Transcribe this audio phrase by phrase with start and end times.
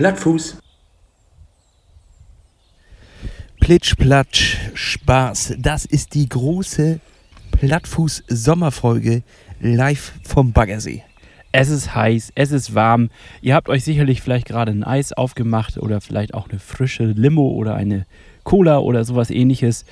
[0.00, 0.56] Plattfuß.
[3.60, 5.56] Plitsch, Platsch, Spaß.
[5.58, 7.00] Das ist die große
[7.50, 9.22] Plattfuß-Sommerfolge
[9.60, 11.02] live vom Baggersee.
[11.52, 13.10] Es ist heiß, es ist warm.
[13.42, 17.50] Ihr habt euch sicherlich vielleicht gerade ein Eis aufgemacht oder vielleicht auch eine frische Limo
[17.50, 18.06] oder eine
[18.42, 19.84] Cola oder sowas ähnliches.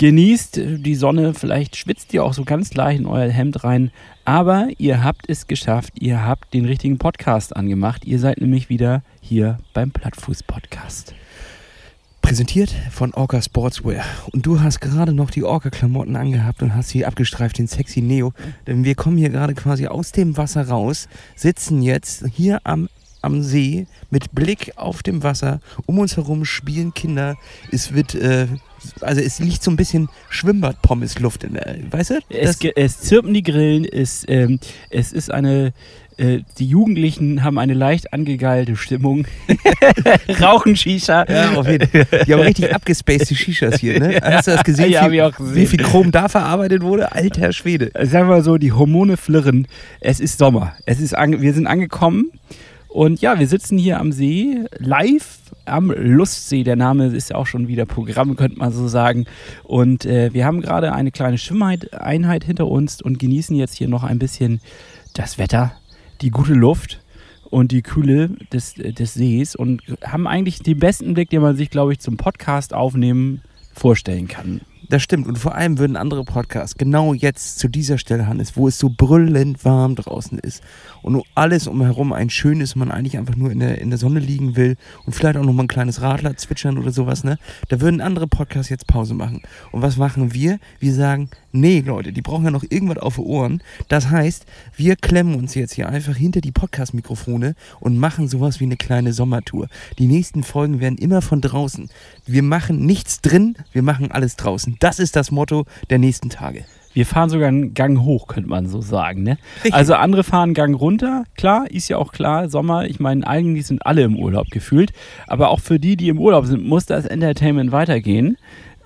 [0.00, 3.90] Genießt die Sonne, vielleicht schwitzt ihr auch so ganz leicht in euer Hemd rein,
[4.24, 8.04] aber ihr habt es geschafft, ihr habt den richtigen Podcast angemacht.
[8.04, 11.16] Ihr seid nämlich wieder hier beim Plattfuß-Podcast.
[12.22, 14.04] Präsentiert von Orca Sportswear.
[14.30, 18.32] Und du hast gerade noch die Orca-Klamotten angehabt und hast sie abgestreift, den sexy Neo.
[18.68, 22.88] Denn wir kommen hier gerade quasi aus dem Wasser raus, sitzen jetzt hier am,
[23.22, 25.60] am See mit Blick auf dem Wasser.
[25.86, 27.36] Um uns herum spielen Kinder.
[27.72, 28.46] Es wird, äh,
[29.00, 32.18] also es liegt so ein bisschen Schwimmbad-Pommes-Luft in der, weißt du?
[32.28, 35.72] Es, es zirpen die Grillen, es, ähm, es ist eine,
[36.16, 39.26] äh, die Jugendlichen haben eine leicht angegeilte Stimmung,
[40.40, 41.24] rauchen Shisha.
[41.28, 42.24] Ja, auf jeden Fall.
[42.26, 44.20] Die haben richtig abgespaced, die Shishas hier, ne?
[44.22, 45.54] Hast du das gesehen, Ja, wie, gesehen.
[45.54, 47.12] wie viel Chrom da verarbeitet wurde?
[47.12, 47.90] Alter Schwede.
[47.94, 49.66] Sagen wir mal so, die Hormone flirren.
[50.00, 50.74] Es ist Sommer.
[50.86, 52.30] Es ist wir sind angekommen.
[52.88, 56.64] Und ja, wir sitzen hier am See, live am Lustsee.
[56.64, 59.26] Der Name ist ja auch schon wieder Programm, könnte man so sagen.
[59.62, 64.04] Und äh, wir haben gerade eine kleine Schwimmeinheit hinter uns und genießen jetzt hier noch
[64.04, 64.60] ein bisschen
[65.14, 65.72] das Wetter,
[66.22, 67.00] die gute Luft
[67.50, 71.70] und die Kühle des, des Sees und haben eigentlich den besten Blick, den man sich,
[71.70, 73.42] glaube ich, zum Podcast aufnehmen
[73.74, 74.62] vorstellen kann.
[74.90, 75.26] Das stimmt.
[75.26, 78.88] Und vor allem würden andere Podcasts genau jetzt zu dieser Stelle, Hannes, wo es so
[78.88, 80.62] brüllend warm draußen ist
[81.02, 84.20] und nur alles umherum ein schönes, man eigentlich einfach nur in der, in der Sonne
[84.20, 87.38] liegen will und vielleicht auch noch mal ein kleines Radler zwitschern oder sowas, ne?
[87.68, 89.42] Da würden andere Podcasts jetzt Pause machen.
[89.72, 90.58] Und was machen wir?
[90.80, 93.62] Wir sagen, nee, Leute, die brauchen ja noch irgendwas auf die Ohren.
[93.88, 98.64] Das heißt, wir klemmen uns jetzt hier einfach hinter die Podcast-Mikrofone und machen sowas wie
[98.64, 99.68] eine kleine Sommertour.
[99.98, 101.90] Die nächsten Folgen werden immer von draußen.
[102.26, 104.76] Wir machen nichts drin, wir machen alles draußen.
[104.80, 106.64] Das ist das Motto der nächsten Tage.
[106.98, 109.22] Wir fahren sogar einen Gang hoch, könnte man so sagen.
[109.22, 109.38] Ne?
[109.70, 111.24] Also andere fahren einen Gang runter.
[111.36, 112.86] Klar, ist ja auch klar, Sommer.
[112.86, 114.92] Ich meine, eigentlich sind alle im Urlaub gefühlt.
[115.26, 118.36] Aber auch für die, die im Urlaub sind, muss das Entertainment weitergehen.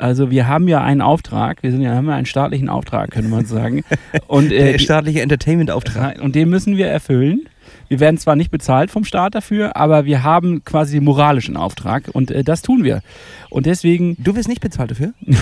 [0.02, 1.62] Also wir haben ja einen Auftrag.
[1.62, 3.84] Wir sind ja, haben ja einen staatlichen Auftrag, könnte man sagen.
[4.26, 6.20] Und, äh, Der staatliche Entertainment-Auftrag.
[6.20, 7.42] und den müssen wir erfüllen.
[7.92, 12.08] Wir werden zwar nicht bezahlt vom Staat dafür, aber wir haben quasi den moralischen Auftrag
[12.14, 13.02] und äh, das tun wir.
[13.50, 15.12] Und deswegen Du wirst nicht bezahlt dafür?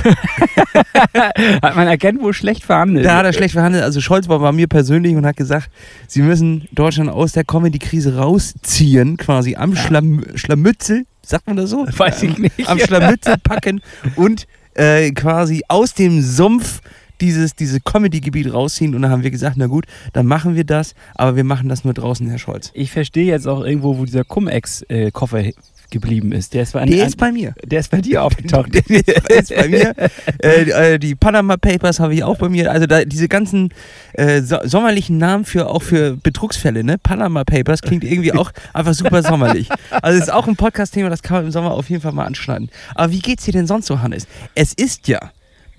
[1.63, 3.07] hat man erkennt, wo schlecht verhandelt.
[3.07, 3.85] Da hat er schlecht verhandelt.
[3.85, 5.71] Also Scholz war bei mir persönlich und hat gesagt,
[6.09, 11.87] sie müssen Deutschland aus der Comedy-Krise rausziehen, quasi am Schlam Schlamützel, sagt man das so?
[11.87, 12.69] Weiß ich nicht.
[12.69, 13.81] Am Schlamützel packen
[14.17, 16.81] und äh, quasi aus dem Sumpf
[17.21, 18.95] dieses, dieses Comedy-Gebiet rausziehen.
[18.95, 21.85] Und dann haben wir gesagt, na gut, dann machen wir das, aber wir machen das
[21.85, 22.71] nur draußen, Herr Scholz.
[22.75, 25.43] Ich verstehe jetzt auch irgendwo, wo dieser Cum-Ex-Koffer
[25.91, 26.55] geblieben ist.
[26.55, 27.55] Der ist, bei, Der ist bei mir.
[27.65, 28.73] der ist bei dir aufgetaucht.
[28.73, 29.95] Der ist bei mir.
[30.43, 32.71] Äh, äh, die Panama Papers habe ich auch bei mir.
[32.71, 33.71] Also da, diese ganzen
[34.15, 36.97] äh, so sommerlichen Namen für auch für Betrugsfälle, ne?
[36.99, 39.69] Panama Papers klingt irgendwie auch einfach super sommerlich.
[39.91, 42.25] Also es ist auch ein Podcast-Thema, das kann man im Sommer auf jeden Fall mal
[42.25, 42.71] anschneiden.
[42.95, 44.27] Aber wie geht's dir denn sonst so, Hannes?
[44.55, 45.19] Es ist ja.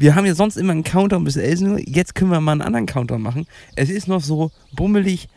[0.01, 1.79] Wir haben ja sonst immer einen Countdown bis 11 Uhr.
[1.88, 3.45] Jetzt können wir mal einen anderen Countdown machen.
[3.75, 5.28] Es ist noch so bummelig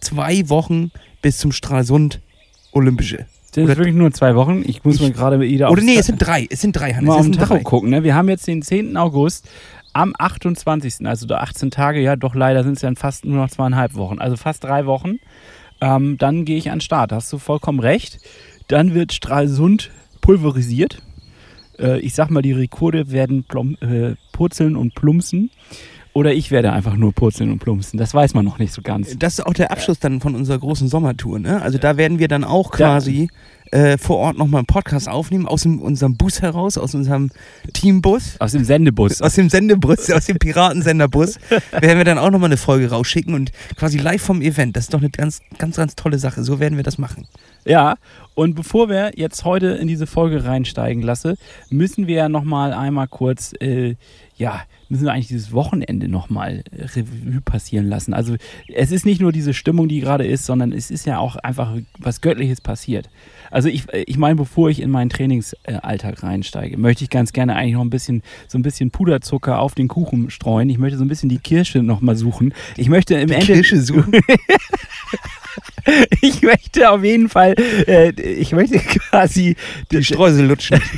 [0.00, 0.90] zwei Wochen
[1.22, 2.20] bis zum Stralsund
[2.72, 3.26] Olympische.
[3.54, 4.62] Das Oder- ist wirklich nur zwei Wochen.
[4.66, 6.46] Ich muss Ich- mal gerade wieder Oder nee, es sind drei.
[6.50, 7.08] Es sind drei, Hannes.
[7.08, 7.90] mal Es auf den Tacho gucken.
[7.90, 8.02] Ne?
[8.02, 8.96] Wir haben jetzt den 10.
[8.96, 9.48] August.
[9.94, 13.50] Am 28., also da 18 Tage, ja doch leider sind es dann fast nur noch
[13.50, 15.18] zweieinhalb Wochen, also fast drei Wochen.
[15.82, 18.18] Ähm, dann gehe ich an den Start, hast du vollkommen recht.
[18.68, 19.90] Dann wird Stralsund
[20.22, 21.02] pulverisiert.
[21.82, 25.50] Äh, ich sag mal, die Rekorde werden plom äh, purzeln und plumpsen.
[26.14, 27.98] Oder ich werde einfach nur purzeln und plumpsen.
[27.98, 29.16] Das weiß man noch nicht so ganz.
[29.18, 31.38] Das ist auch der Abschluss dann von unserer großen Sommertour.
[31.38, 31.62] Ne?
[31.62, 33.30] Also da werden wir dann auch quasi
[33.70, 37.30] äh, vor Ort nochmal einen Podcast aufnehmen, aus dem, unserem Bus heraus, aus unserem
[37.72, 38.36] Teambus.
[38.38, 39.22] Aus dem Sendebus.
[39.22, 41.38] Aus dem Sendebus, aus dem Piratensenderbus,
[41.80, 44.76] werden wir dann auch nochmal eine Folge rausschicken und quasi live vom Event.
[44.76, 46.44] Das ist doch eine ganz, ganz, ganz tolle Sache.
[46.44, 47.26] So werden wir das machen.
[47.64, 47.96] Ja,
[48.34, 51.36] und bevor wir jetzt heute in diese Folge reinsteigen lasse,
[51.70, 53.96] müssen wir ja nochmal einmal kurz, äh,
[54.36, 58.14] ja, müssen wir eigentlich dieses Wochenende nochmal Revue passieren lassen.
[58.14, 58.36] Also
[58.68, 61.76] es ist nicht nur diese Stimmung, die gerade ist, sondern es ist ja auch einfach
[61.98, 63.10] was Göttliches passiert.
[63.50, 67.74] Also ich, ich meine, bevor ich in meinen Trainingsalltag reinsteige, möchte ich ganz gerne eigentlich
[67.74, 70.70] noch ein bisschen, so ein bisschen Puderzucker auf den Kuchen streuen.
[70.70, 72.54] Ich möchte so ein bisschen die Kirsche nochmal suchen.
[72.76, 73.44] Ich möchte im Ende...
[73.44, 74.12] Kirsche suchen.
[76.20, 77.54] Ich möchte auf jeden Fall,
[77.86, 79.56] äh, ich möchte quasi
[79.90, 80.80] Die Streusel lutschen.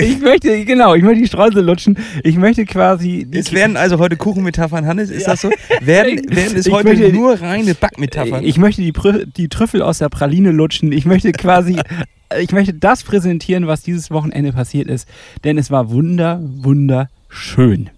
[0.00, 1.96] ich möchte, genau, ich möchte die Streusel lutschen.
[2.24, 3.26] Ich möchte quasi.
[3.32, 5.50] Es werden also heute Kuchenmetaphern, Hannes, ist das so?
[5.80, 8.44] Werden, werden es Ich heute möchte- nur reine Backmetaphern?
[8.44, 8.92] Ich möchte die,
[9.36, 10.90] die Trüffel aus der Praline lutschen.
[10.92, 11.80] Ich möchte quasi,
[12.40, 15.08] ich möchte das präsentieren, was dieses Wochenende passiert ist.
[15.44, 17.90] Denn es war wunder, wunderschön.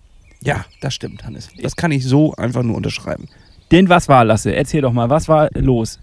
[0.43, 1.49] ja, das stimmt, Hannes.
[1.63, 3.29] Das kann ich so einfach nur unterschreiben.
[3.75, 4.55] Was war, Lasse?
[4.55, 5.99] Erzähl doch mal, was war los?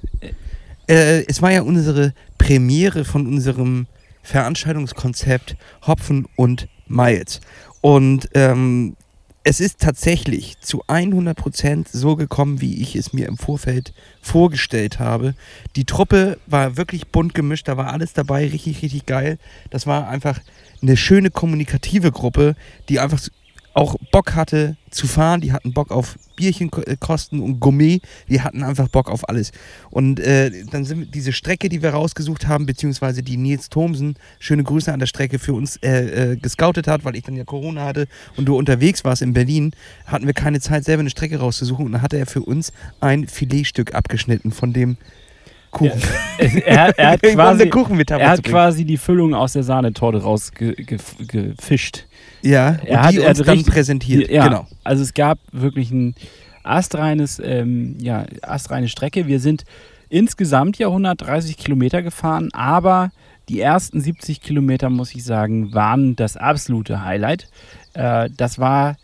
[0.88, 3.88] Äh, es war ja unsere Premiere von unserem
[4.24, 5.56] Veranstaltungskonzept
[5.88, 7.40] Hopfen und Miles.
[7.80, 8.98] Und ähm,
[9.46, 15.34] es ist tatsächlich zu 100% so gekommen, wie ich es mir im Vorfeld vorgestellt habe.
[15.78, 19.40] Die Truppe war wirklich bunt gemischt, da war alles dabei, richtig, richtig geil.
[19.70, 20.42] Das war einfach
[20.82, 22.58] eine schöne kommunikative Gruppe,
[22.90, 23.22] die einfach
[23.74, 25.40] auch Bock hatte zu fahren.
[25.42, 28.02] Die hatten Bock auf Bierchenkosten und Gourmet.
[28.28, 29.52] Die hatten einfach Bock auf alles.
[29.90, 34.16] Und äh, dann sind wir- diese Strecke, die wir rausgesucht haben, beziehungsweise die Nils Thomsen,
[34.40, 37.46] schöne Grüße an der Strecke, für uns äh, äh, gescoutet hat, weil ich dann ja
[37.46, 39.72] Corona hatte und du unterwegs warst in Berlin,
[40.06, 41.86] hatten wir keine Zeit, selber eine Strecke rauszusuchen.
[41.86, 44.98] Und dann hatte er für uns ein Filetstück abgeschnitten von dem
[45.72, 46.02] Kuchen.
[46.66, 52.06] Er, er hat quasi, Kuchenmetapher er hat quasi die Füllung aus der Sahnetorte rausgefischt.
[52.42, 54.30] Ja, und er hat- die er uns hat dann richtig- präsentiert.
[54.30, 54.68] Ja, Genau.
[54.84, 56.16] also es gab wirklich ein
[56.64, 59.28] astreines, ähm, ja, astreine Strecke.
[59.28, 59.64] Wir sind
[60.10, 63.12] insgesamt ja 130 Kilometer gefahren, aber
[63.50, 67.48] die ersten 70 Kilometer, muss ich sagen, waren das absolute Highlight.
[67.94, 68.98] Äh, das war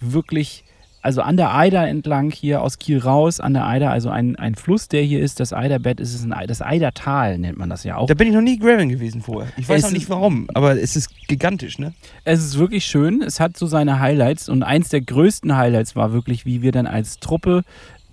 [0.00, 0.64] wirklich,
[1.08, 4.54] also an der Eider entlang hier aus Kiel raus, an der Eider, also ein, ein
[4.56, 7.82] Fluss, der hier ist, das Eiderbett, ist es ein, Ei- das Eidertal nennt man das
[7.82, 8.08] ja auch.
[8.08, 9.50] Da bin ich noch nie graveln gewesen vorher.
[9.56, 11.94] Ich weiß Es auch nicht warum, aber es ist gigantisch, ne?
[12.24, 13.22] Es ist wirklich schön.
[13.22, 16.86] Es hat so seine Highlights und eins der größten Highlights war wirklich, wie wir dann
[16.86, 17.62] als Truppe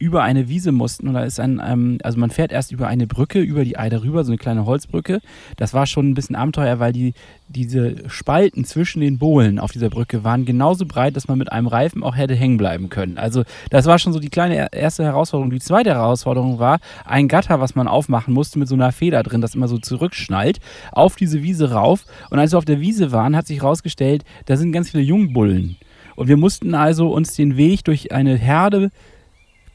[0.05, 1.07] über eine Wiese mussten.
[1.07, 4.03] Und da ist ein, ähm, also man fährt erst über eine Brücke, über die Eider
[4.03, 5.19] rüber, so eine kleine Holzbrücke.
[5.57, 7.13] Das war schon ein bisschen Abenteuer, weil die,
[7.47, 11.65] diese Spalten zwischen den Bohlen auf dieser Brücke waren genauso breit, dass man mit einem
[11.65, 13.17] Reifen auch hätte hängen bleiben können.
[13.17, 15.49] Also das war schon so die kleine er- erste Herausforderung.
[15.49, 19.41] Die zweite Herausforderung war ein Gatter, was man aufmachen musste mit so einer Feder drin,
[19.41, 20.59] das immer so zurückschnallt,
[20.91, 22.05] auf diese Wiese rauf.
[22.29, 25.77] Und als wir auf der Wiese waren, hat sich herausgestellt, da sind ganz viele Jungbullen.
[26.15, 28.91] Und wir mussten also uns den Weg durch eine Herde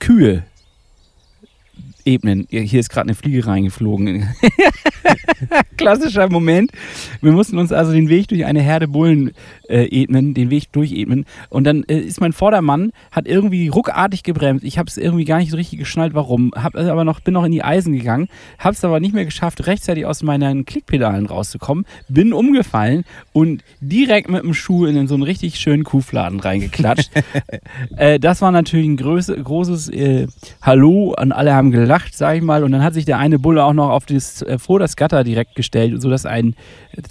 [0.01, 0.43] Kühe
[2.05, 2.47] ebnen.
[2.51, 4.29] Hier ist gerade eine Fliege reingeflogen.
[5.77, 6.71] Klassischer Moment.
[7.21, 9.33] Wir mussten uns also den Weg durch eine Herde Bullen
[9.69, 11.25] äh, ebnen, den Weg durchebnen.
[11.49, 14.65] Und dann äh, ist mein Vordermann, hat irgendwie ruckartig gebremst.
[14.65, 16.53] Ich habe es irgendwie gar nicht so richtig geschnallt, warum.
[16.55, 19.25] Hab äh, aber noch, bin noch in die Eisen gegangen, habe es aber nicht mehr
[19.25, 21.87] geschafft, rechtzeitig aus meinen Klickpedalen rauszukommen.
[22.09, 27.11] Bin umgefallen und direkt mit dem Schuh in so einen richtig schönen Kuhfladen reingeklatscht.
[27.97, 30.27] äh, das war natürlich ein größe, großes äh,
[30.63, 32.65] Hallo und alle haben gelacht, sag ich mal.
[32.65, 35.25] Und dann hat sich der eine Bulle auch noch auf das, äh, vor das Gatter
[35.25, 36.55] direkt gestellt, sodass ein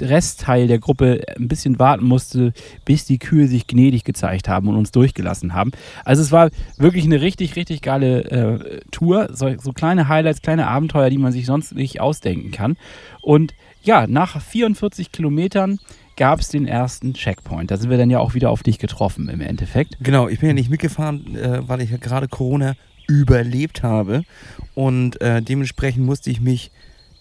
[0.02, 2.54] Restteil der Gruppe ein bisschen warten musste,
[2.86, 5.72] bis die Kühe sich gnädig gezeigt haben und uns durchgelassen haben.
[6.06, 9.30] Also es war wirklich eine richtig, richtig geile äh, Tour.
[9.32, 12.78] So, so kleine Highlights, kleine Abenteuer, die man sich sonst nicht ausdenken kann.
[13.22, 13.54] Und
[13.84, 15.80] ja, nach 44 Kilometern
[16.16, 17.72] gab es den ersten Checkpoint.
[17.72, 19.98] Da sind wir dann ja auch wieder auf dich getroffen im Endeffekt.
[20.02, 22.76] Genau, ich bin ja nicht mitgefahren, äh, weil ich ja gerade Corona
[23.10, 24.24] überlebt habe.
[24.76, 26.72] Und äh, dementsprechend musste ich mich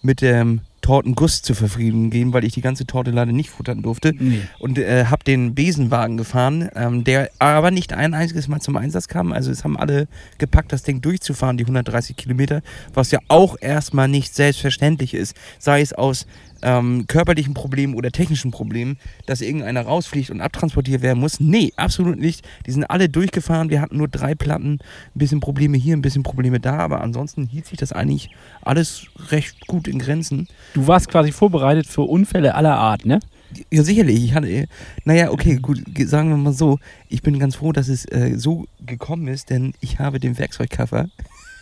[0.01, 4.13] mit dem Tortenguss zu verfrieden geben, weil ich die ganze Torte leider nicht futtern durfte.
[4.17, 4.41] Nee.
[4.59, 9.07] Und äh, habe den Besenwagen gefahren, ähm, der aber nicht ein einziges Mal zum Einsatz
[9.07, 9.33] kam.
[9.33, 12.61] Also es haben alle gepackt, das Ding durchzufahren, die 130 Kilometer,
[12.93, 15.35] was ja auch erstmal nicht selbstverständlich ist.
[15.57, 16.25] Sei es aus
[16.61, 21.39] ähm, körperlichen Problemen oder technischen Problemen, dass irgendeiner rausfliegt und abtransportiert werden muss.
[21.39, 22.47] Nee, absolut nicht.
[22.65, 23.69] Die sind alle durchgefahren.
[23.69, 24.79] Wir hatten nur drei Platten, ein
[25.13, 28.29] bisschen Probleme hier, ein bisschen Probleme da, aber ansonsten hielt sich das eigentlich
[28.61, 30.47] alles recht gut in Grenzen.
[30.73, 33.19] Du warst quasi vorbereitet für Unfälle aller Art, ne?
[33.71, 34.23] Ja, sicherlich.
[34.23, 34.67] Ich hatte,
[35.05, 36.77] naja, okay, gut, ge- sagen wir mal so.
[37.07, 41.09] Ich bin ganz froh, dass es äh, so gekommen ist, denn ich habe den Werkzeugkoffer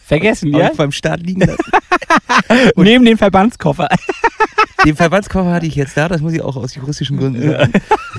[0.08, 0.72] Vergessen, ja?
[0.76, 1.72] beim Start liegen lassen.
[2.78, 3.90] Neben dem Verbandskoffer.
[4.86, 7.74] Den Verbandskoffer hatte ich jetzt da, das muss ich auch aus juristischen Gründen sagen.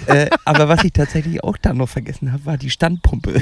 [0.07, 3.40] äh, aber was ich tatsächlich auch dann noch vergessen habe, war die Standpumpe.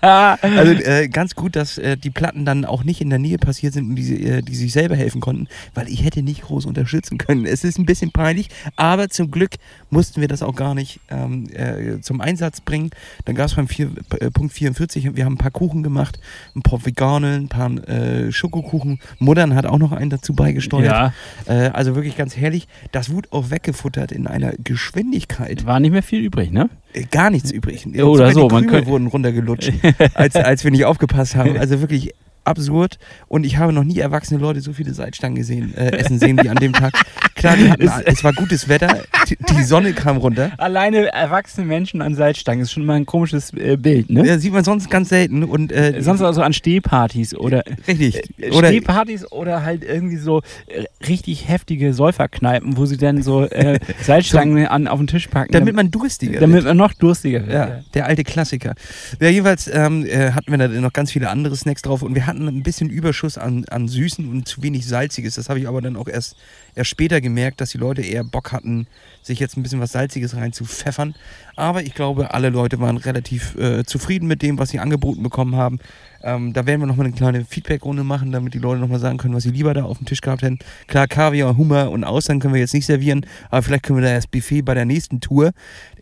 [0.00, 3.74] also äh, ganz gut, dass äh, die Platten dann auch nicht in der Nähe passiert
[3.74, 7.18] sind und die, äh, die sich selber helfen konnten, weil ich hätte nicht groß unterstützen
[7.18, 7.44] können.
[7.44, 9.56] Es ist ein bisschen peinlich, aber zum Glück
[9.90, 12.90] mussten wir das auch gar nicht ähm, äh, zum Einsatz bringen.
[13.24, 13.90] Dann gab es beim vier,
[14.20, 16.20] äh, Punkt 44, wir haben ein paar Kuchen gemacht,
[16.54, 18.98] ein paar vegane, ein paar äh, Schokokuchen.
[19.18, 20.86] Muttern hat auch noch einen dazu beigesteuert.
[20.86, 21.12] Ja,
[21.46, 22.68] Äh, also wirklich ganz herrlich.
[22.92, 25.66] Das wurde auch weggefuttert in einer Geschwindigkeit.
[25.66, 26.68] war nicht mehr viel übrig, ne?
[26.92, 27.86] Äh, Gar nichts übrig.
[27.86, 29.72] Oder Sogar so, Die man könnte- wurden runtergelutscht,
[30.14, 31.56] als, als wir nicht aufgepasst haben.
[31.56, 32.12] Also wirklich
[32.44, 32.98] absurd.
[33.28, 36.48] Und ich habe noch nie erwachsene Leute so viele Salzstangen gesehen, äh, essen sehen wie
[36.48, 36.92] an dem Tag.
[37.36, 38.98] Klar, die hatten, es war gutes Wetter.
[39.36, 40.52] Die, Sonne kam runter.
[40.58, 44.26] Alleine erwachsene Menschen an Salzstangen ist schon mal ein komisches äh, Bild, ne?
[44.26, 45.44] Ja, sieht man sonst ganz selten.
[45.44, 48.22] Und, äh, Sonst also an Stehpartys oder Richtig.
[48.38, 53.44] äh, Oder Stehpartys oder halt irgendwie so äh, richtig heftige Säuferkneipen, wo sie dann so
[53.44, 56.42] äh, Salzstangen an, auf den Tisch packen, damit man durstiger wird.
[56.42, 57.52] damit man noch durstiger wird.
[57.52, 58.74] Ja, der alte Klassiker.
[59.20, 62.26] Ja, jedenfalls ähm, äh, hatten wir da noch ganz viele andere Snacks drauf und wir
[62.26, 65.34] hatten ein bisschen Überschuss an, an Süßen und zu wenig Salziges.
[65.34, 66.36] Das habe ich aber dann auch erst,
[66.74, 68.86] erst später gemerkt, dass die Leute eher Bock hatten,
[69.22, 71.14] sich jetzt ein bisschen was Salziges rein zu pfeffern.
[71.56, 75.56] Aber ich glaube, alle Leute waren relativ äh, zufrieden mit dem, was sie angeboten bekommen
[75.56, 75.78] haben.
[76.22, 79.34] Ähm, da werden wir nochmal eine kleine Feedback-Runde machen, damit die Leute nochmal sagen können,
[79.34, 80.58] was sie lieber da auf dem Tisch gehabt hätten.
[80.86, 84.14] Klar, Kaviar, Hummer und Austern können wir jetzt nicht servieren, aber vielleicht können wir da
[84.14, 85.52] das Buffet bei der nächsten Tour,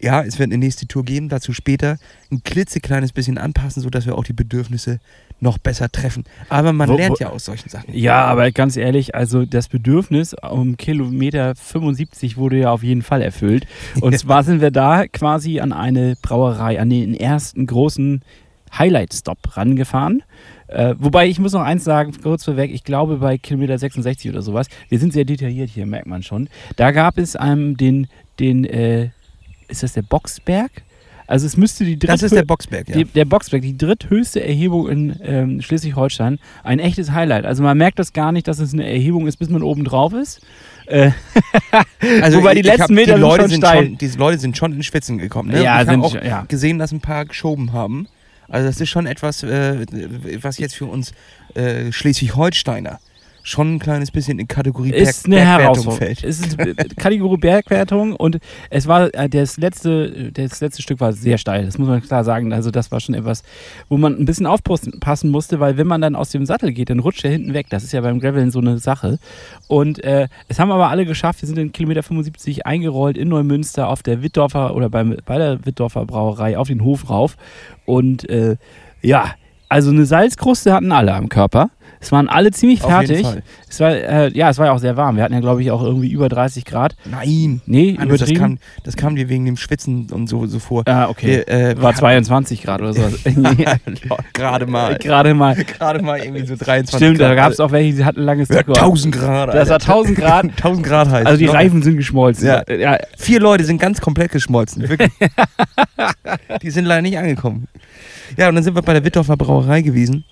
[0.00, 1.98] ja, es wird eine nächste Tour geben, dazu später
[2.30, 5.00] ein klitzekleines bisschen anpassen, sodass wir auch die Bedürfnisse
[5.40, 6.24] noch besser treffen.
[6.48, 7.94] Aber man Wo- lernt ja aus solchen Sachen.
[7.94, 13.22] Ja, aber ganz ehrlich, also das Bedürfnis um Kilometer 75 wurde ja auf jeden Fall
[13.22, 13.66] erfüllt.
[14.00, 18.22] Und zwar sind wir da quasi an eine Brauerei, an den ersten großen
[18.76, 20.22] Highlight-Stop rangefahren.
[20.68, 24.42] Äh, wobei ich muss noch eins sagen, kurz vorweg, ich glaube bei Kilometer 66 oder
[24.42, 26.48] sowas, wir sind sehr detailliert hier, merkt man schon.
[26.76, 28.06] Da gab es ähm, den,
[28.38, 29.10] den äh,
[29.66, 30.70] ist das der Boxberg?
[31.30, 32.96] Also es müsste die dritte Das ist der Boxberg, ja.
[32.96, 36.40] die, der Boxberg, die dritthöchste Erhebung in ähm, Schleswig-Holstein.
[36.64, 37.46] Ein echtes Highlight.
[37.46, 40.12] Also man merkt das gar nicht, dass es eine Erhebung ist, bis man oben drauf
[40.12, 40.40] ist.
[40.86, 41.12] Äh,
[42.32, 44.82] wobei die letzten hab- Meter die Leute schon sind schon, diese Leute sind schon in
[44.82, 45.50] Schwitzen gekommen.
[45.50, 45.62] Ne?
[45.62, 46.44] Ja, ich habe sind auch schon- ja.
[46.48, 48.08] gesehen, dass ein paar geschoben haben.
[48.48, 49.86] Also das ist schon etwas, äh,
[50.42, 51.12] was jetzt für uns
[51.54, 52.98] äh, Schleswig-Holsteiner
[53.42, 55.98] schon ein kleines bisschen in Kategorie Berg, ist eine Bergwertung Herausforderung.
[55.98, 56.24] fällt.
[56.24, 56.58] Es ist
[56.96, 58.38] Kategorie Bergwertung und
[58.70, 61.64] es war äh, das letzte, das letzte Stück war sehr steil.
[61.64, 62.52] Das muss man klar sagen.
[62.52, 63.42] Also das war schon etwas,
[63.88, 66.98] wo man ein bisschen aufpassen musste, weil wenn man dann aus dem Sattel geht, dann
[66.98, 67.66] rutscht er hinten weg.
[67.70, 69.18] Das ist ja beim Graveln so eine Sache.
[69.68, 71.42] Und äh, es haben aber alle geschafft.
[71.42, 75.64] Wir sind in Kilometer 75 eingerollt in Neumünster auf der Wittdorfer oder beim, bei der
[75.64, 77.36] Wittdorfer Brauerei auf den Hof rauf.
[77.86, 78.56] Und äh,
[79.02, 79.34] ja,
[79.68, 81.70] also eine Salzkruste hatten alle am Körper.
[82.02, 83.26] Es waren alle ziemlich fertig.
[83.68, 85.16] Es war, äh, ja, es war ja auch sehr warm.
[85.16, 86.96] Wir hatten ja, glaube ich, auch irgendwie über 30 Grad.
[87.04, 87.60] Nein.
[87.66, 88.40] Nee, das, übertrieben.
[88.40, 90.82] kam, das kam dir wegen dem Schwitzen und so, so vor.
[90.86, 91.44] ah, okay.
[91.46, 93.12] Wir, äh, war wir 22 Grad oder sowas.
[93.24, 93.98] hatten-
[94.32, 94.96] Gerade mal.
[94.96, 95.54] Gerade mal.
[95.54, 97.30] Gerade mal irgendwie so 23 Stimmt, Grad.
[97.30, 98.72] da gab es auch welche, die hatten langes ja, Trikot.
[98.72, 99.48] 1000 Grad.
[99.54, 99.92] Das war Alter.
[99.92, 100.44] 1000 Grad.
[100.56, 101.26] 1000 Grad heiß.
[101.26, 101.58] Also die Locker.
[101.58, 102.46] Reifen sind geschmolzen.
[102.46, 102.62] Ja.
[102.72, 102.98] ja.
[103.18, 104.88] Vier Leute sind ganz komplett geschmolzen.
[104.88, 105.10] Wirklich.
[106.62, 107.68] die sind leider nicht angekommen.
[108.38, 110.24] Ja, und dann sind wir bei der Wittdorfer Brauerei gewesen.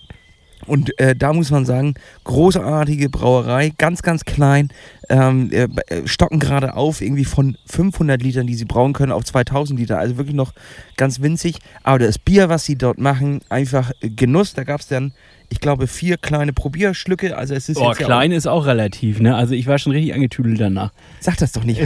[0.69, 1.95] Und äh, da muss man sagen,
[2.25, 4.69] großartige Brauerei, ganz, ganz klein,
[5.09, 9.25] ähm, äh, äh, stocken gerade auf, irgendwie von 500 Litern, die sie brauen können, auf
[9.25, 9.99] 2000 Liter.
[9.99, 10.53] Also wirklich noch
[10.97, 11.57] ganz winzig.
[11.83, 14.55] Aber das Bier, was sie dort machen, einfach äh, Genuss.
[14.55, 15.13] Da gab es dann,
[15.49, 17.37] ich glaube, vier kleine Probierschlücke.
[17.37, 19.35] Also es ist Oh, klein ist auch relativ, ne?
[19.35, 20.91] Also ich war schon richtig angetüdelt danach.
[20.91, 21.81] Auch, sag das doch nicht.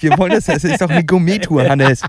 [0.00, 2.02] Wir wollen das, das ist doch eine Gourmet-Tour, Hannes.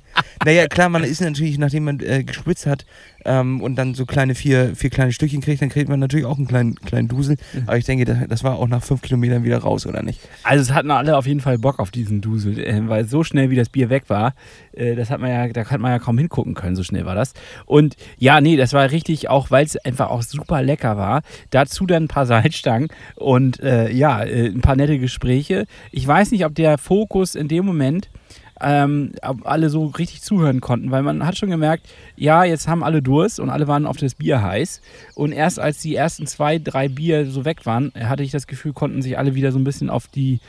[0.43, 2.85] Naja, klar, man ist natürlich, nachdem man äh, gespritzt hat
[3.25, 6.37] ähm, und dann so kleine vier, vier kleine Stückchen kriegt, dann kriegt man natürlich auch
[6.37, 7.37] einen kleinen, kleinen Dusel.
[7.65, 10.19] Aber ich denke, das, das war auch nach fünf Kilometern wieder raus, oder nicht?
[10.43, 13.49] Also es hatten alle auf jeden Fall Bock auf diesen Dusel, äh, weil so schnell
[13.49, 14.33] wie das Bier weg war,
[14.73, 17.15] äh, das hat man ja, da hat man ja kaum hingucken können, so schnell war
[17.15, 17.33] das.
[17.65, 21.21] Und ja, nee, das war richtig, auch weil es einfach auch super lecker war.
[21.49, 25.65] Dazu dann ein paar Salzstangen und äh, ja, äh, ein paar nette Gespräche.
[25.91, 28.09] Ich weiß nicht, ob der Fokus in dem Moment
[28.63, 29.11] ähm,
[29.43, 33.39] alle so richtig zuhören konnten, weil man hat schon gemerkt, ja, jetzt haben alle Durst
[33.39, 34.81] und alle waren auf das Bier heiß.
[35.15, 38.73] Und erst als die ersten zwei, drei Bier so weg waren, hatte ich das Gefühl,
[38.73, 40.39] konnten sich alle wieder so ein bisschen auf die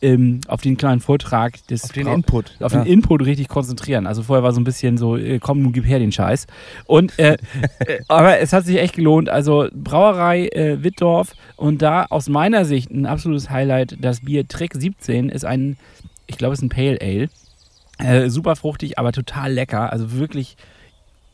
[0.00, 2.56] ähm, auf den kleinen Vortrag des Auf den Brau- Input.
[2.60, 2.82] auf ja.
[2.82, 4.08] den Input richtig konzentrieren.
[4.08, 6.48] Also vorher war so ein bisschen so, äh, komm, nun gib her den Scheiß.
[6.86, 7.36] Und äh,
[7.86, 9.28] äh, aber es hat sich echt gelohnt.
[9.28, 13.96] Also Brauerei äh, Wittdorf und da aus meiner Sicht ein absolutes Highlight.
[14.00, 15.76] Das Bier Trick 17 ist ein,
[16.26, 17.28] ich glaube, es ist ein Pale Ale.
[17.98, 19.92] Äh, super fruchtig, aber total lecker.
[19.92, 20.56] Also wirklich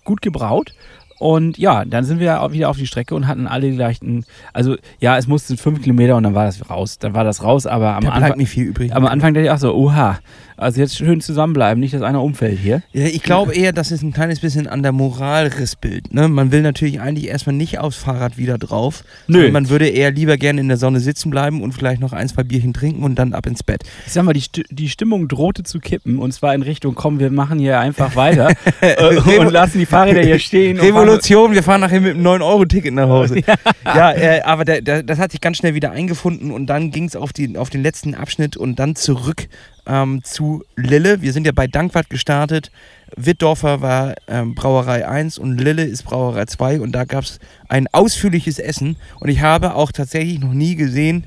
[0.04, 0.74] gut gebraut.
[1.18, 4.24] Und ja, dann sind wir auch wieder auf die Strecke und hatten alle die gleichen.
[4.52, 6.98] Also ja, es musste fünf Kilometer und dann war das raus.
[6.98, 8.38] Dann war das raus, aber am da bleibt Anfang.
[8.38, 8.94] nicht viel übrig.
[8.94, 10.20] Am Anfang dachte ich auch so, oha,
[10.58, 12.82] also jetzt schön zusammenbleiben, nicht, dass einer umfällt hier.
[12.92, 16.12] Ja, ich glaube eher, dass es ein kleines bisschen an der Moral rissbild.
[16.12, 16.28] Ne?
[16.28, 19.04] Man will natürlich eigentlich erstmal nicht aufs Fahrrad wieder drauf.
[19.26, 19.50] Nö.
[19.50, 22.42] Man würde eher lieber gerne in der Sonne sitzen bleiben und vielleicht noch ein, zwei
[22.42, 23.82] Bierchen trinken und dann ab ins Bett.
[24.06, 27.18] Ich sag mal, die, Sti- die Stimmung drohte zu kippen und zwar in Richtung, komm,
[27.20, 28.50] wir machen hier einfach weiter
[28.80, 30.78] äh, und lassen die Fahrräder hier stehen.
[30.80, 33.40] Revolution, wir fahren nachher mit einem 9-Euro-Ticket nach Hause.
[33.84, 37.04] ja, äh, aber der, der, das hat sich ganz schnell wieder eingefunden und dann ging
[37.04, 39.48] es auf, die- auf den letzten Abschnitt und dann zurück
[39.88, 41.22] ähm, zu Lille.
[41.22, 42.70] Wir sind ja bei Dankwart gestartet.
[43.16, 47.88] Wittdorfer war ähm, Brauerei 1 und Lille ist Brauerei 2 und da gab es ein
[47.92, 51.24] ausführliches Essen und ich habe auch tatsächlich noch nie gesehen,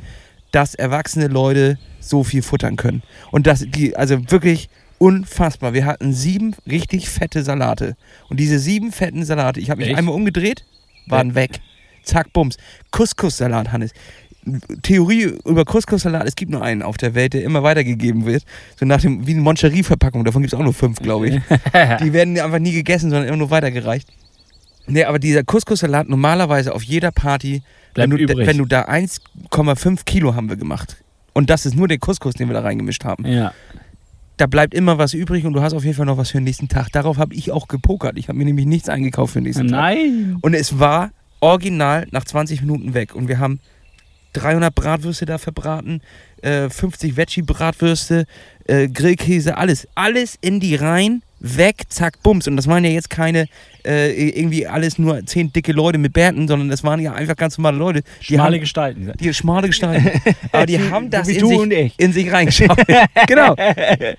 [0.51, 3.01] dass erwachsene Leute so viel futtern können.
[3.31, 5.73] Und das, die, also wirklich unfassbar.
[5.73, 7.95] Wir hatten sieben richtig fette Salate.
[8.29, 9.97] Und diese sieben fetten Salate, ich habe mich Echt?
[9.97, 10.65] einmal umgedreht,
[11.07, 11.59] waren weg.
[12.03, 12.57] Zack, bums.
[12.91, 13.93] Couscous-Salat, Hannes.
[14.81, 18.43] Theorie über Couscous-Salat, es gibt nur einen auf der Welt, der immer weitergegeben wird.
[18.79, 21.41] So nach dem, wie eine Moncherie-Verpackung, davon gibt es auch nur fünf, glaube ich.
[22.01, 24.07] Die werden einfach nie gegessen, sondern immer nur weitergereicht.
[24.87, 27.61] Nee, aber dieser Couscous-Salat normalerweise auf jeder Party,
[27.93, 28.47] wenn Bleibt du, übrig.
[28.47, 30.97] wenn du da 1,5 Kilo haben wir gemacht.
[31.33, 33.25] Und das ist nur der Couscous, den wir da reingemischt haben.
[33.25, 33.53] Ja.
[34.37, 36.45] Da bleibt immer was übrig und du hast auf jeden Fall noch was für den
[36.45, 36.91] nächsten Tag.
[36.91, 38.17] Darauf habe ich auch gepokert.
[38.17, 39.79] Ich habe mir nämlich nichts eingekauft für den nächsten Tag.
[39.79, 40.37] Nein.
[40.41, 43.15] Und es war original nach 20 Minuten weg.
[43.15, 43.59] Und wir haben
[44.33, 46.01] 300 Bratwürste da verbraten,
[46.41, 48.25] äh, 50 Veggie-Bratwürste,
[48.65, 49.87] äh, Grillkäse, alles.
[49.95, 52.47] Alles in die Reihen, weg, zack, bums.
[52.47, 53.47] Und das waren ja jetzt keine
[53.85, 57.57] äh, irgendwie alles nur 10 dicke Leute mit Bärten, sondern das waren ja einfach ganz
[57.57, 58.01] normale Leute.
[58.21, 59.11] Die Schmale haben, Gestalten.
[59.19, 60.09] die schmale Gestalten.
[60.51, 62.77] Aber die haben das in sich, in sich reingeschaut.
[63.27, 63.55] genau.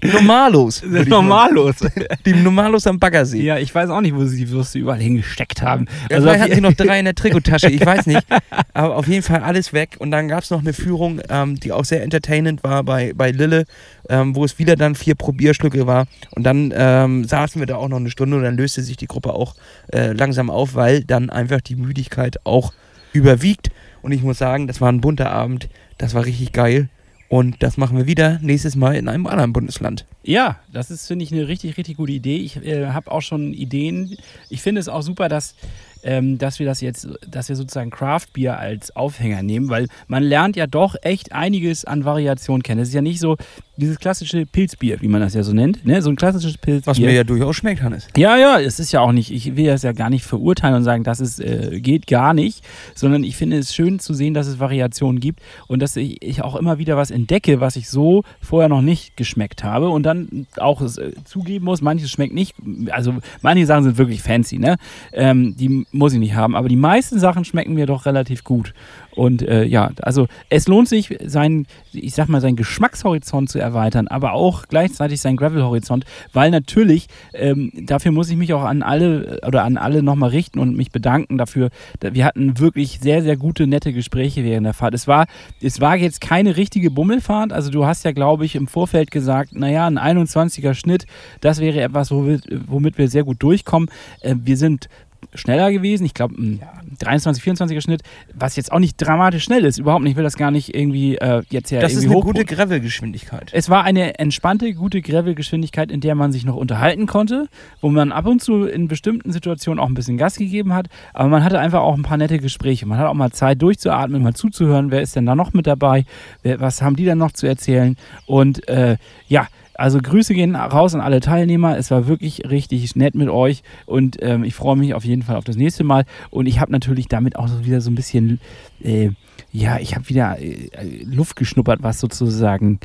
[0.02, 0.83] Normalos.
[1.07, 1.76] Normallos.
[2.25, 3.42] Die Normalos am Baggersee.
[3.42, 5.87] ja, ich weiß auch nicht, wo sie die Würste überall hingesteckt haben.
[6.11, 8.26] Also vielleicht hatten sie noch drei in der Trikottasche, ich weiß nicht.
[8.75, 9.97] Aber auf jeden Fall alles weg.
[9.99, 13.31] Und dann gab es noch eine Führung, ähm, die auch sehr entertainend war bei, bei
[13.31, 13.64] Lille,
[14.09, 16.07] ähm, wo es wieder dann vier Probierstücke war.
[16.31, 19.07] Und dann ähm, saßen wir da auch noch eine Stunde und dann löste sich die
[19.07, 19.51] Gruppe auch
[19.92, 22.73] äh, langsam auf, weil dann einfach die Müdigkeit auch
[23.12, 23.71] überwiegt.
[24.02, 25.68] Und ich muss sagen, das war ein bunter Abend,
[25.99, 26.88] das war richtig geil.
[27.28, 30.04] Und das machen wir wieder nächstes Mal in einem anderen Bundesland.
[30.23, 32.37] Ja, das ist, finde ich, eine richtig, richtig gute Idee.
[32.37, 34.18] Ich äh, habe auch schon Ideen.
[34.50, 35.54] Ich finde es auch super, dass,
[36.02, 40.23] ähm, dass wir das jetzt, dass wir sozusagen Craft Beer als Aufhänger nehmen, weil man
[40.23, 42.80] lernt ja doch echt einiges an Variationen kennen.
[42.80, 43.37] Es ist ja nicht so
[43.76, 46.02] dieses klassische Pilzbier, wie man das ja so nennt, ne?
[46.02, 46.90] So ein klassisches Pilzbier.
[46.90, 48.06] Was mir ja durchaus schmeckt, Hannes.
[48.16, 50.85] Ja, ja, es ist ja auch nicht, ich will das ja gar nicht verurteilen und
[50.85, 52.62] sagen, das ist, äh, geht gar nicht,
[52.94, 56.43] sondern ich finde es schön zu sehen, dass es Variationen gibt und dass ich, ich
[56.43, 60.47] auch immer wieder was entdecke, was ich so vorher noch nicht geschmeckt habe und dann
[60.58, 62.54] auch äh, zugeben muss, manches schmeckt nicht,
[62.91, 64.76] also manche Sachen sind wirklich fancy, ne?
[65.12, 68.73] Ähm, die muss ich nicht haben, aber die meisten Sachen schmecken mir doch relativ gut.
[69.15, 74.09] Und äh, ja, also es lohnt sich, sein, ich sag mal, seinen Geschmackshorizont zu erweitern,
[74.09, 79.41] aber auch gleichzeitig seinen Gravel-Horizont, weil natürlich, ähm, dafür muss ich mich auch an alle
[79.47, 81.69] oder an alle nochmal richten und mich bedanken dafür.
[82.00, 84.95] Da- Wir hatten wirklich sehr, sehr gute, nette Gespräche während der Fahrt.
[84.95, 85.26] Es war,
[85.61, 87.52] es war jetzt keine richtige Bummelfahrt.
[87.52, 91.05] Also du hast ja, glaube ich, im Vorfeld gesagt, naja, ein 21er Schnitt,
[91.43, 93.91] das wäre etwas, womit, womit wir sehr gut durchkommen.
[94.23, 94.89] Äh, wir sind
[95.35, 96.04] schneller gewesen.
[96.04, 96.61] Ich glaube, ein
[96.99, 98.02] 23, 24er Schnitt,
[98.35, 99.78] was jetzt auch nicht dramatisch schnell ist.
[99.78, 100.13] Überhaupt nicht.
[100.13, 103.50] Ich will das gar nicht irgendwie äh, jetzt ja Das ist eine gute Gravel-Geschwindigkeit.
[103.52, 107.49] es war eine entspannte, gute Gravel-Geschwindigkeit, in der man sich noch unterhalten konnte,
[107.80, 111.28] wo man ab und zu in bestimmten Situationen auch ein bisschen Gas gegeben hat, aber
[111.28, 112.87] man hatte einfach auch ein paar nette Gespräche.
[112.87, 116.04] Man hat auch mal Zeit durchzuatmen, mal zuzuhören, wer ist denn da noch mit dabei,
[116.43, 118.97] was haben die dann noch zu erzählen und äh,
[119.28, 121.76] ja, also Grüße gehen raus an alle Teilnehmer.
[121.76, 125.37] Es war wirklich richtig nett mit euch und ähm, ich freue mich auf jeden Fall
[125.37, 126.04] auf das nächste Mal.
[126.30, 128.41] Und ich habe natürlich damit auch wieder so ein bisschen,
[128.82, 129.11] äh,
[129.50, 130.69] ja, ich habe wieder äh,
[131.04, 132.80] Luft geschnuppert, was sozusagen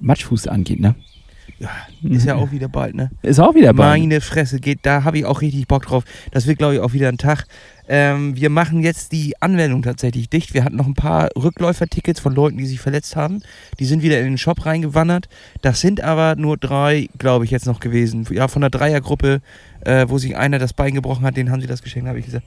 [0.00, 0.94] Matschfuß angeht, ne?
[2.02, 3.10] Ist ja auch wieder bald, ne?
[3.22, 3.98] Ist auch wieder bei.
[3.98, 6.04] Meine Fresse, geht, da habe ich auch richtig Bock drauf.
[6.30, 7.46] Das wird, glaube ich, auch wieder ein Tag.
[7.88, 10.52] Ähm, wir machen jetzt die Anwendung tatsächlich dicht.
[10.54, 13.40] Wir hatten noch ein paar Rückläufertickets von Leuten, die sich verletzt haben.
[13.78, 15.28] Die sind wieder in den Shop reingewandert.
[15.62, 18.26] Das sind aber nur drei, glaube ich, jetzt noch gewesen.
[18.30, 19.40] Ja, von der Dreiergruppe,
[19.80, 22.26] äh, wo sich einer das Bein gebrochen hat, den haben sie das geschenkt, habe ich
[22.26, 22.44] gesagt.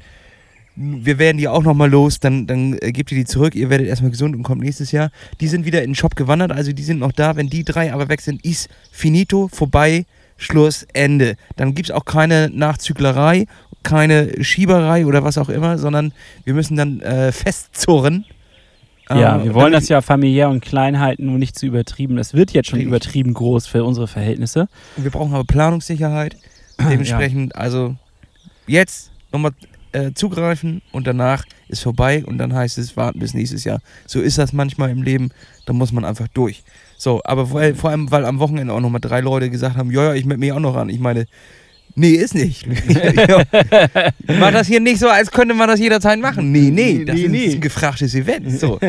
[0.75, 3.55] Wir werden die auch nochmal los, dann, dann äh, gebt ihr die zurück.
[3.55, 5.12] Ihr werdet erstmal gesund und kommt nächstes Jahr.
[5.41, 7.36] Die sind wieder in den Shop gewandert, also die sind noch da.
[7.36, 10.05] Wenn die drei aber weg sind, ist finito, vorbei,
[10.38, 11.36] Schluss, Ende.
[11.57, 13.45] Dann gibt es auch keine Nachzüglerei,
[13.84, 16.13] keine Schieberei oder was auch immer, sondern
[16.45, 18.25] wir müssen dann äh, festzurren.
[19.10, 22.17] Ja, Äh, wir wollen das ja familiär und klein halten, nur nicht zu übertrieben.
[22.17, 22.88] Es wird jetzt schon Richtig.
[22.88, 24.67] übertrieben groß für unsere Verhältnisse.
[24.95, 26.38] Wir brauchen aber Planungssicherheit.
[26.79, 27.95] Dementsprechend, also
[28.67, 29.51] jetzt nochmal
[29.93, 33.80] äh, zugreifen und danach ist vorbei und dann heißt es warten bis nächstes Jahr.
[34.06, 35.30] So ist das manchmal im Leben,
[35.65, 36.63] da muss man einfach durch.
[36.97, 40.04] So, aber weil, vor allem, weil am Wochenende auch nochmal drei Leute gesagt haben, ja,
[40.06, 40.89] ja, ich melde mich auch noch an.
[40.89, 41.25] Ich meine,
[41.95, 42.67] nee, ist nicht.
[44.27, 46.51] Mach das hier nicht so, als könnte man das jederzeit machen.
[46.51, 47.51] Nee, nee, das Nee, ist nee.
[47.54, 48.51] ein gefragtes Event.
[48.60, 48.80] So.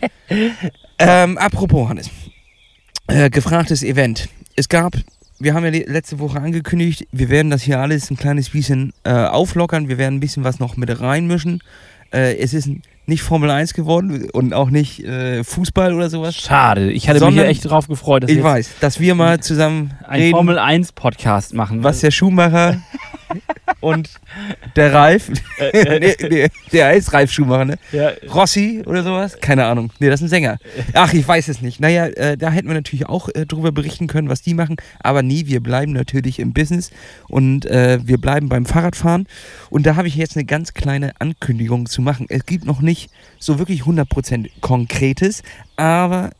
[0.98, 2.10] ähm, apropos, Hannes.
[3.06, 4.28] Äh, gefragtes Event.
[4.56, 4.94] Es gab,
[5.42, 8.92] wir haben ja le- letzte Woche angekündigt, wir werden das hier alles ein kleines bisschen
[9.04, 9.88] äh, auflockern.
[9.88, 11.60] Wir werden ein bisschen was noch mit reinmischen.
[12.12, 12.68] Äh, es ist
[13.06, 16.36] nicht Formel 1 geworden und auch nicht äh, Fußball oder sowas.
[16.36, 19.14] Schade, ich hatte mich Sondern- hier echt drauf gefreut, dass Ich wir weiß, dass wir
[19.14, 21.82] mal zusammen einen Formel 1 Podcast machen.
[21.82, 22.80] was der Schumacher
[23.82, 24.20] und
[24.76, 27.78] der Ralf, Äh, nee, nee, der heißt Ralf Schumacher, ne?
[27.92, 29.38] Ja, Rossi oder sowas?
[29.40, 29.92] Keine Ahnung.
[29.98, 30.58] Nee, das ist ein Sänger.
[30.92, 31.80] Ach, ich weiß es nicht.
[31.80, 34.76] Naja, äh, da hätten wir natürlich auch äh, drüber berichten können, was die machen.
[35.00, 36.90] Aber nie, wir bleiben natürlich im Business
[37.28, 39.26] und äh, wir bleiben beim Fahrradfahren.
[39.70, 42.26] Und da habe ich jetzt eine ganz kleine Ankündigung zu machen.
[42.28, 45.42] Es gibt noch nicht so wirklich 100% Konkretes,
[45.76, 46.30] aber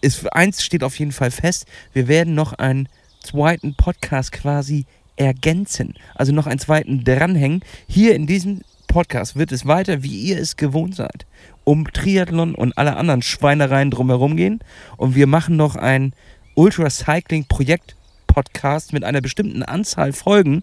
[0.00, 1.66] es, eins steht auf jeden Fall fest.
[1.92, 2.88] Wir werden noch einen
[3.20, 5.94] zweiten Podcast quasi ergänzen.
[6.14, 7.60] Also noch einen zweiten dranhängen.
[7.86, 11.26] Hier in diesem Podcast wird es weiter, wie ihr es gewohnt seid,
[11.64, 14.60] um Triathlon und alle anderen Schweinereien drumherum gehen.
[14.96, 16.14] Und wir machen noch ein
[16.54, 20.62] Ultra-Cycling-Projekt-Podcast mit einer bestimmten Anzahl Folgen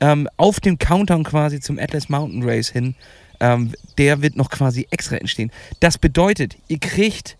[0.00, 2.94] ähm, auf dem Countdown quasi zum Atlas Mountain Race hin.
[3.40, 5.50] Ähm, der wird noch quasi extra entstehen.
[5.80, 7.36] Das bedeutet, ihr kriegt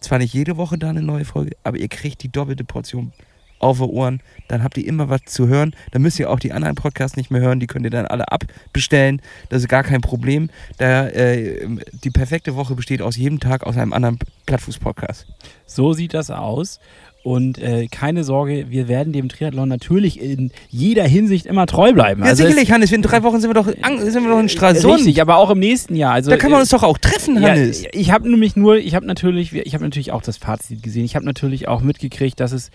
[0.00, 3.12] zwar nicht jede Woche da eine neue Folge, aber ihr kriegt die doppelte Portion
[3.58, 4.20] auf die Ohren.
[4.48, 5.74] Dann habt ihr immer was zu hören.
[5.92, 7.60] Dann müsst ihr auch die anderen Podcasts nicht mehr hören.
[7.60, 9.20] Die könnt ihr dann alle abbestellen.
[9.48, 10.50] Das ist gar kein Problem.
[10.78, 11.66] Da, äh,
[12.04, 15.26] die perfekte Woche besteht aus jedem Tag aus einem anderen Plattfuß-Podcast.
[15.66, 16.80] so sieht das aus.
[17.24, 22.22] Und äh, keine Sorge, wir werden dem Triathlon natürlich in jeder Hinsicht immer treu bleiben.
[22.22, 22.92] Ja, Also sicherlich, Hannes.
[22.92, 24.94] In drei Wochen sind wir doch, an, sind wir doch in Stralsund.
[24.98, 26.12] Richtig, aber auch im nächsten Jahr.
[26.14, 27.84] Also, Da kann man äh, uns doch auch treffen, Ja, Hannes.
[27.92, 31.04] ich habe nämlich nur, ich habe natürlich, ich habe natürlich auch das Fazit gesehen.
[31.04, 32.70] Ich habe natürlich auch mitgekriegt, dass es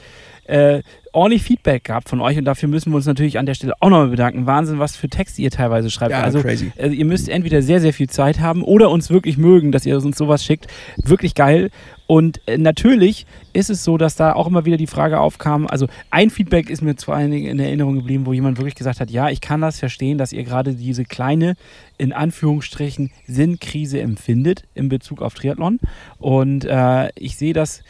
[0.46, 0.82] äh,
[1.14, 3.90] ordentlich Feedback gab von euch und dafür müssen wir uns natürlich an der Stelle auch
[3.90, 4.46] nochmal bedanken.
[4.46, 6.12] Wahnsinn, was für Texte ihr teilweise schreibt.
[6.12, 6.72] Ja, also, crazy.
[6.78, 9.96] also ihr müsst entweder sehr, sehr viel Zeit haben oder uns wirklich mögen, dass ihr
[9.98, 10.68] uns sowas schickt.
[10.98, 11.70] Wirklich geil.
[12.14, 15.88] Und äh, natürlich ist es so, dass da auch immer wieder die Frage aufkam, also
[16.12, 19.10] ein Feedback ist mir vor allen Dingen in Erinnerung geblieben, wo jemand wirklich gesagt hat,
[19.10, 21.56] ja, ich kann das verstehen, dass ihr gerade diese kleine,
[21.98, 25.80] in Anführungsstrichen, Sinnkrise empfindet in Bezug auf Triathlon.
[26.20, 27.82] Und äh, ich sehe das,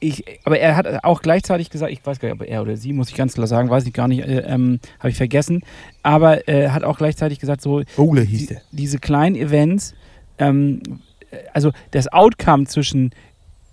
[0.00, 2.92] ich, aber er hat auch gleichzeitig gesagt, ich weiß gar nicht, ob er oder sie,
[2.92, 5.62] muss ich ganz klar sagen, weiß ich gar nicht, äh, ähm, habe ich vergessen,
[6.02, 9.94] aber er hat auch gleichzeitig gesagt, so, Ole hieß die, diese kleinen Events,
[10.38, 10.82] ähm,
[11.52, 13.12] also das Outcome zwischen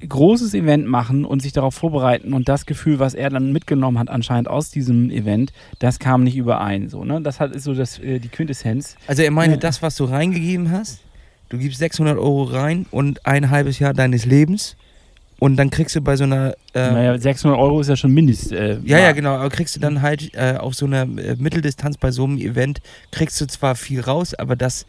[0.08, 4.10] großes Event machen und sich darauf vorbereiten und das Gefühl, was er dann mitgenommen hat
[4.10, 6.88] anscheinend aus diesem Event, das kam nicht überein.
[6.88, 7.20] So, ne?
[7.22, 8.96] Das hat, ist so das, äh, die Quintessenz.
[9.08, 9.60] Also er meinte, Ja.
[9.60, 11.00] das, was du reingegeben hast,
[11.50, 14.76] du gibst 600 Euro rein und ein halbes Jahr deines Lebens
[15.40, 16.54] und dann kriegst du bei so einer...
[16.76, 18.52] Äh, naja, 600 Euro ist ja schon Mindest.
[18.52, 19.34] Äh, Ja, ja, genau.
[19.36, 22.82] Aber kriegst du dann halt äh, auf so einer äh, Mitteldistanz bei so einem Event,
[23.12, 24.86] kriegst du zwar viel raus, aber das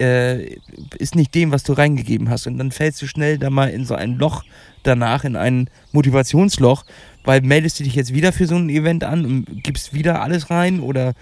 [0.00, 0.56] äh,
[0.98, 2.46] ist nicht dem, was du reingegeben hast.
[2.46, 4.44] Und dann fällst du schnell da mal in so ein Loch
[4.82, 6.84] danach, in ein Motivationsloch,
[7.24, 10.50] weil meldest du dich jetzt wieder für so ein Event an und gibst wieder alles
[10.50, 11.12] rein oder.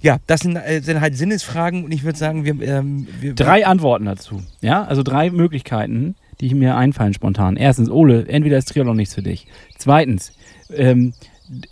[0.00, 3.34] Ja, das sind, äh, sind halt Sinnesfragen und ich würde sagen, wir, ähm, wir.
[3.34, 4.44] Drei Antworten dazu.
[4.60, 7.56] Ja, also drei Möglichkeiten, die mir einfallen spontan.
[7.56, 9.48] Erstens, Ole, entweder ist Triathlon nichts für dich.
[9.76, 10.32] Zweitens,
[10.72, 11.14] ähm,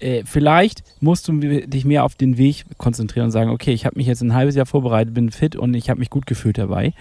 [0.01, 3.97] äh, vielleicht musst du dich mehr auf den Weg konzentrieren und sagen, okay, ich habe
[3.97, 6.93] mich jetzt ein halbes Jahr vorbereitet, bin fit und ich habe mich gut gefühlt dabei.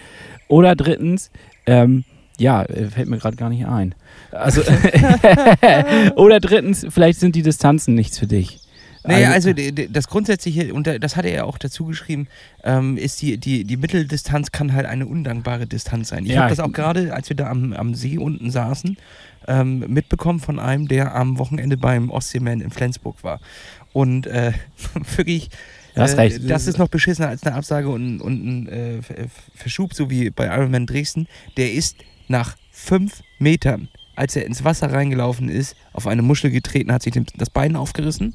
[0.47, 1.31] Oder drittens,
[1.65, 2.03] ähm,
[2.37, 3.95] ja, äh, fällt mir gerade gar nicht ein.
[4.31, 4.61] Also,
[6.15, 8.59] oder drittens, vielleicht sind die Distanzen nichts für dich.
[9.07, 12.27] Naja, also d- das Grundsätzliche, und da- das hat er ja auch dazu geschrieben,
[12.63, 16.25] ähm, ist die, die, die Mitteldistanz kann halt eine undankbare Distanz sein.
[16.25, 18.97] Ich Ja, habe das auch gerade, als wir da am, am See unten saßen,
[19.47, 23.39] ähm, mitbekommen von einem, der am Wochenende beim Ostseeman in Flensburg war.
[23.93, 24.53] Und äh,
[25.15, 25.49] wirklich,
[26.13, 29.15] äh, das ist noch beschissener als eine Absage und, und ein äh, Ver-
[29.53, 31.27] Verschub, so wie bei Ironman Dresden.
[31.57, 36.91] Der ist nach fünf Metern, als er ins Wasser reingelaufen ist, auf eine Muschel getreten,
[36.91, 38.33] hat sich das Bein aufgerissen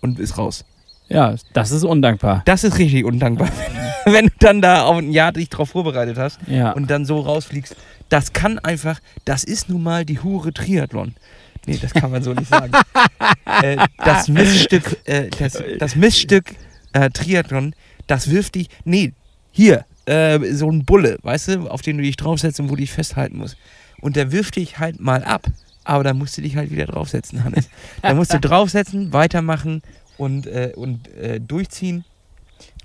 [0.00, 0.64] und ist raus.
[1.08, 2.42] Ja, das ist undankbar.
[2.46, 3.48] Das ist richtig undankbar,
[4.04, 6.72] wenn, wenn du dann da auf ein Jahr dich drauf vorbereitet hast Ja.
[6.72, 7.76] und dann so rausfliegst.
[8.08, 11.14] Das kann einfach, das ist nun mal die Hure Triathlon.
[11.66, 12.72] Nee, das kann man so nicht sagen.
[13.62, 16.54] äh, das Missstück, äh, das, das Missstück
[16.92, 17.74] äh, Triathlon,
[18.06, 19.12] das wirft dich, nee,
[19.50, 22.80] hier, äh, so ein Bulle, weißt du, auf den du dich draufsetzt und wo du
[22.82, 23.56] dich festhalten musst.
[24.00, 25.46] Und der wirft dich halt mal ab,
[25.86, 27.68] aber dann musst du dich halt wieder draufsetzen, Hannes.
[28.02, 29.82] Da musst du draufsetzen, weitermachen
[30.18, 32.04] und, äh, und äh, durchziehen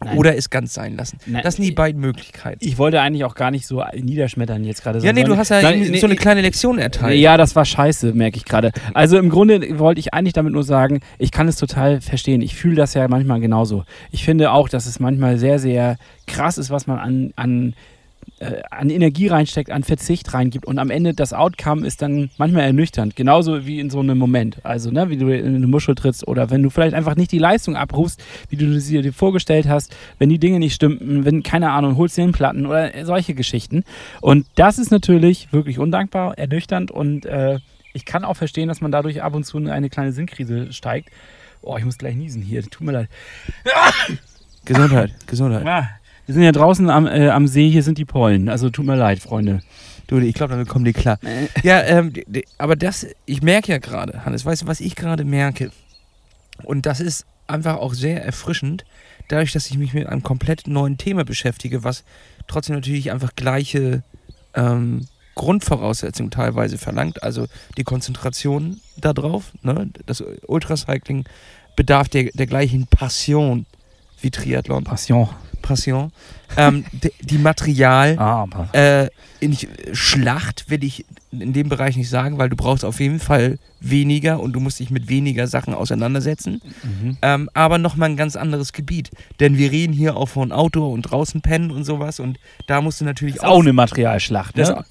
[0.04, 0.18] Nein.
[0.18, 1.20] oder es ganz sein lassen.
[1.26, 1.44] Nein.
[1.44, 2.60] Das sind die beiden Möglichkeiten.
[2.62, 5.00] Ich wollte eigentlich auch gar nicht so niederschmettern jetzt gerade.
[5.00, 7.20] Ja, nee, du hast ja Nein, so eine kleine Lektion erteilt.
[7.20, 8.72] Ja, das war scheiße, merke ich gerade.
[8.94, 12.42] Also im Grunde wollte ich eigentlich damit nur sagen, ich kann es total verstehen.
[12.42, 13.86] Ich fühle das ja manchmal genauso.
[14.12, 17.74] Ich finde auch, dass es manchmal sehr, sehr krass ist, was man an, an,
[18.40, 22.64] äh, an Energie reinsteckt, an Verzicht reingibt und am Ende das Outcome ist dann manchmal
[22.64, 23.16] ernüchternd.
[23.16, 24.58] Genauso wie in so einem Moment.
[24.64, 27.40] Also, ne, wie du in eine Muschel trittst oder wenn du vielleicht einfach nicht die
[27.40, 31.72] Leistung abrufst, wie du sie dir vorgestellt hast, wenn die Dinge nicht stimmten, wenn, keine
[31.72, 33.84] Ahnung, holst dir den Platten oder solche Geschichten.
[34.22, 37.60] Und das ist natürlich wirklich undankbar, ernüchternd und äh,
[37.94, 41.10] ich kann auch verstehen, dass man dadurch ab und zu in eine kleine Sinnkrise steigt.
[41.62, 43.10] Oh, ich muss gleich niesen hier, tut mir leid.
[44.66, 45.66] Gesundheit, Gesundheit.
[45.66, 45.90] Ja,
[46.26, 48.50] wir sind ja draußen am, äh, am See, hier sind die Pollen.
[48.50, 49.62] Also tut mir leid, Freunde.
[50.08, 51.20] Du, ich glaube, damit kommen die klar.
[51.64, 52.14] Ja, ähm,
[52.58, 55.72] aber das, ich merke ja gerade, Hannes, weißt du, was ich gerade merke?
[56.64, 58.86] Und das ist einfach auch sehr erfrischend,
[59.30, 62.04] dadurch, dass ich mich mit einem komplett neuen Thema beschäftige, was
[62.48, 64.04] trotzdem natürlich einfach gleiche
[64.54, 67.24] ähm, Grundvoraussetzungen teilweise verlangt.
[67.24, 69.90] Also die Konzentration darauf, ne?
[70.06, 71.26] das Ultracycling
[71.76, 73.66] bedarf der, der gleichen Passion
[74.22, 74.84] wie Triathlon.
[74.84, 75.30] Passion.
[75.62, 76.12] Passion.
[76.58, 76.86] Ähm,
[77.22, 78.18] die Material.
[78.18, 79.10] Ah, Äh,
[79.42, 83.58] nicht, Schlacht will ich in dem Bereich nicht sagen, weil du brauchst auf jeden Fall
[83.80, 86.62] weniger und du musst dich mit weniger Sachen auseinandersetzen.
[86.84, 87.18] mhm.
[87.22, 89.12] Ähm, aber nochmal ein ganz anderes Gebiet.
[89.40, 93.02] Denn wir reden hier auch von Outdoor und draußen pennen und sowas und da musst
[93.02, 94.64] du natürlich ist auch eine Materialschlacht, ne?
[94.64, 94.86] das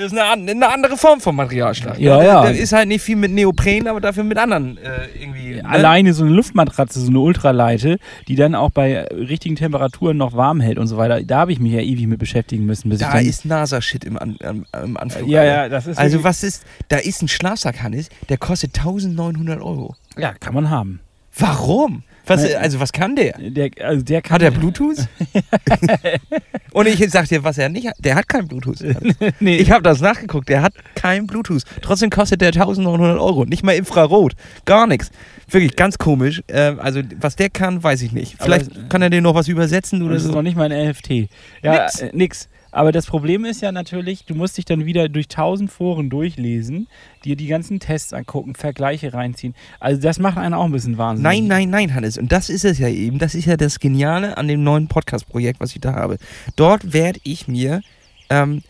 [0.00, 1.98] ist eine, eine andere Form von Materialschlacht.
[1.98, 2.42] Ja, Da- ja.
[2.44, 5.54] Da ist halt nicht viel mit Neopren, aber dafür mit anderen äh, irgendwie.
[5.56, 5.64] ne?
[5.68, 10.60] Alleine so eine Luftmatratze, so eine Ultraleite, die dann auch bei richtigen Temperaturen noch warm
[10.60, 11.22] hält und so weiter.
[11.22, 12.90] Da habe ich mich ja ewig mit beschäftigen müssen.
[12.98, 15.28] Da ist NASA-Shit im, An im, im Anflug.
[15.28, 19.60] ja, ja, das ist Also was ist, da ist ein Schlafsack, Hannes, der kostet 1900
[19.60, 19.94] Euro.
[20.16, 21.00] ja, kann man haben.
[21.38, 22.02] Warum?
[22.26, 23.32] Was, also was kann der?
[23.38, 24.98] Der, also der kann Hat er Bluetooth?
[26.72, 27.94] Und ich sag dir, was er nicht hat.
[27.98, 28.78] Der hat kein Bluetooth.
[29.40, 30.48] nee, Ich habe das nachgeguckt.
[30.48, 31.62] Der hat kein Bluetooth.
[31.82, 33.44] Trotzdem kostet der 1900 Euro.
[33.44, 34.34] Nicht mal Infrarot.
[34.64, 35.10] Gar nichts.
[35.48, 36.42] Wirklich ganz komisch.
[36.48, 38.36] Ähm, also was der kann, weiß ich nicht.
[38.40, 40.34] Vielleicht Aber- kann er dir noch was übersetzen oder das ist so.
[40.34, 41.28] noch nicht mal ein NFT.
[41.62, 42.00] Ja, Nix.
[42.00, 42.48] Äh, nix.
[42.72, 46.88] Aber das Problem ist ja natürlich, du musst dich dann wieder durch tausend Foren durchlesen,
[47.24, 49.54] dir die ganzen Tests angucken, Vergleiche reinziehen.
[49.80, 51.40] Also das macht einen auch ein bisschen wahnsinnig.
[51.40, 52.18] Nein, nein, nein, Hannes.
[52.18, 53.18] Und das ist es ja eben.
[53.18, 56.18] Das ist ja das Geniale an dem neuen Podcast-Projekt, was ich da habe.
[56.56, 57.80] Dort werde ich mir.
[58.28, 58.62] Ähm,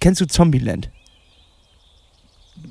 [0.00, 0.90] kennst du Zombieland?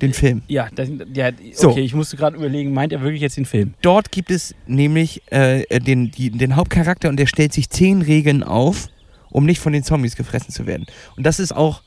[0.00, 0.42] Den Film.
[0.46, 1.76] Ja, das, ja okay, So.
[1.76, 3.74] ich musste gerade überlegen, meint er wirklich jetzt den Film?
[3.82, 8.42] Dort gibt es nämlich äh, den, die, den Hauptcharakter und der stellt sich zehn Regeln
[8.44, 8.86] auf,
[9.30, 10.86] um nicht von den Zombies gefressen zu werden.
[11.16, 11.82] Und das ist auch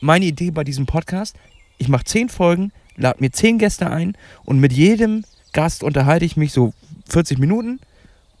[0.00, 1.36] meine Idee bei diesem Podcast.
[1.78, 6.36] Ich mache zehn Folgen, lade mir zehn Gäste ein und mit jedem Gast unterhalte ich
[6.36, 6.72] mich so
[7.08, 7.80] 40 Minuten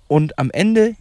[0.08, 0.96] und am Ende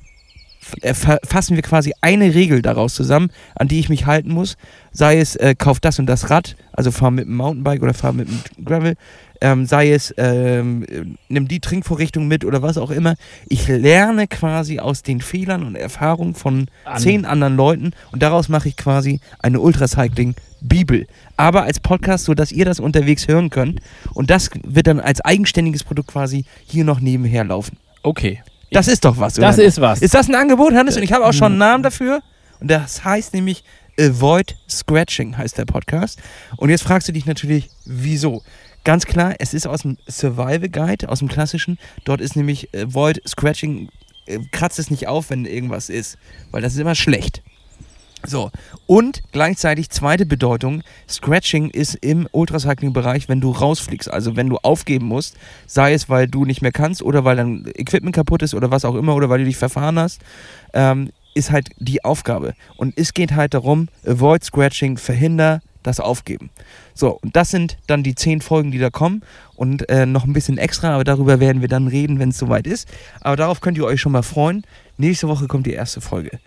[0.94, 4.58] fassen wir quasi eine Regel daraus zusammen, an die ich mich halten muss.
[4.92, 8.14] Sei es, äh, kauf das und das Rad, also fahr mit dem Mountainbike oder fahr
[8.14, 8.96] mit dem Gravel.
[9.42, 13.16] Ähm, sei es, ähm, äh, nimm die Trinkvorrichtung mit oder was auch immer.
[13.48, 18.50] Ich lerne quasi aus den Fehlern und Erfahrungen von An- zehn anderen Leuten und daraus
[18.50, 21.08] mache ich quasi eine Ultracycling-Bibel.
[21.38, 23.80] Aber als Podcast, sodass ihr das unterwegs hören könnt.
[24.14, 27.78] Und das wird dann als eigenständiges Produkt quasi hier noch nebenher laufen.
[28.04, 28.42] Okay.
[28.72, 29.66] Das ist doch was, Das oder?
[29.66, 30.02] ist was.
[30.02, 30.96] Ist das ein Angebot, Hannes?
[30.98, 32.22] Und ich habe auch schon einen Namen dafür.
[32.60, 33.64] Und das heißt nämlich
[34.00, 36.20] Avoid Scratching, heißt der Podcast.
[36.58, 38.44] Und jetzt fragst du dich natürlich, wieso?
[38.84, 41.78] Ganz klar, es ist aus dem Survival Guide, aus dem klassischen.
[42.06, 43.90] Dort ist nämlich Avoid Scratching,
[44.26, 46.18] äh, kratzt es nicht auf, wenn irgendwas ist.
[46.52, 47.42] Weil das ist immer schlecht.
[48.26, 48.52] So,
[48.86, 55.06] und gleichzeitig zweite Bedeutung, Scratching ist im Ultracycling-Bereich, wenn du rausfliegst, also wenn du aufgeben
[55.06, 58.72] musst, sei es, weil du nicht mehr kannst oder weil dein Equipment kaputt ist oder
[58.72, 60.22] was auch immer oder weil du dich verfahren hast,
[60.74, 62.56] ähm, ist halt die Aufgabe.
[62.76, 66.50] Und es geht halt darum, avoid Scratching, verhinder das Aufgeben.
[66.94, 69.22] So, und das sind dann die zehn Folgen, die da kommen
[69.56, 72.68] und äh, noch ein bisschen extra, aber darüber werden wir dann reden, wenn es soweit
[72.68, 72.90] ist.
[73.22, 74.64] Aber darauf könnt ihr euch schon mal freuen.
[74.98, 76.40] Nächste Woche kommt die erste Folge.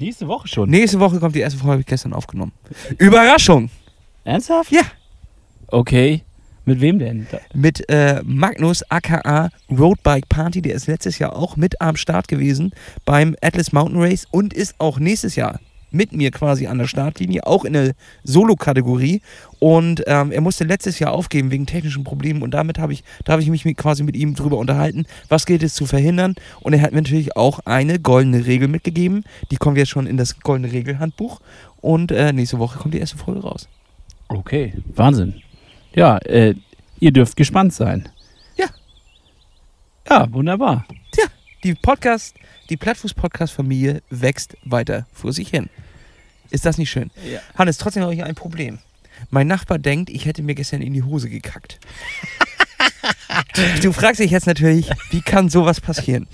[0.00, 0.70] Nächste Woche schon.
[0.70, 2.52] Nächste Woche kommt die erste Folge, habe ich gestern aufgenommen.
[2.96, 3.68] Überraschung!
[4.24, 4.72] Ernsthaft?
[4.72, 4.82] Ja.
[5.68, 6.22] Okay.
[6.64, 7.26] Mit wem denn?
[7.52, 12.72] Mit äh, Magnus aka Roadbike Party, der ist letztes Jahr auch mit am Start gewesen
[13.04, 15.60] beim Atlas Mountain Race und ist auch nächstes Jahr
[15.90, 19.22] mit mir quasi an der Startlinie, auch in der Solo-Kategorie.
[19.58, 23.32] Und ähm, er musste letztes Jahr aufgeben wegen technischen Problemen und damit habe ich, da
[23.32, 26.34] habe ich mich mit, quasi mit ihm drüber unterhalten, was gilt es zu verhindern.
[26.60, 29.24] Und er hat mir natürlich auch eine goldene Regel mitgegeben.
[29.50, 31.40] Die kommt jetzt schon in das goldene Regelhandbuch.
[31.80, 33.68] Und äh, nächste Woche kommt die erste Folge raus.
[34.28, 34.74] Okay.
[34.94, 35.42] Wahnsinn.
[35.94, 36.54] Ja, äh,
[37.00, 38.08] ihr dürft gespannt sein.
[38.56, 38.66] Ja.
[40.08, 40.86] Ja, wunderbar.
[41.62, 42.36] Die Podcast,
[42.70, 45.68] die Plattfuß-Podcast-Familie wächst weiter vor sich hin.
[46.50, 47.10] Ist das nicht schön?
[47.30, 47.40] Ja.
[47.56, 48.78] Hannes, trotzdem habe ich ein Problem.
[49.30, 51.78] Mein Nachbar denkt, ich hätte mir gestern in die Hose gekackt.
[53.82, 56.26] du fragst dich jetzt natürlich, wie kann sowas passieren?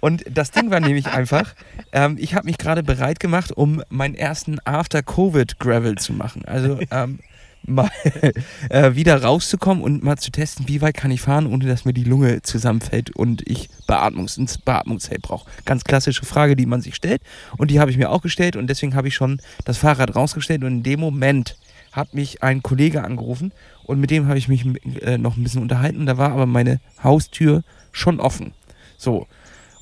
[0.00, 1.54] Und das Ding war nämlich einfach,
[1.92, 6.44] ähm, ich habe mich gerade bereit gemacht, um meinen ersten After-Covid-Gravel zu machen.
[6.44, 7.18] Also ähm,
[7.66, 7.90] mal
[8.70, 11.92] äh, wieder rauszukommen und mal zu testen, wie weit kann ich fahren, ohne dass mir
[11.92, 15.48] die Lunge zusammenfällt und ich Beatmungs ins Beatmungszelt brauche.
[15.64, 17.22] Ganz klassische Frage, die man sich stellt.
[17.56, 20.64] Und die habe ich mir auch gestellt und deswegen habe ich schon das Fahrrad rausgestellt
[20.64, 21.56] und in dem Moment
[21.92, 23.52] hat mich ein Kollege angerufen
[23.84, 24.64] und mit dem habe ich mich
[25.02, 26.06] äh, noch ein bisschen unterhalten.
[26.06, 28.52] Da war aber meine Haustür schon offen.
[28.96, 29.26] So.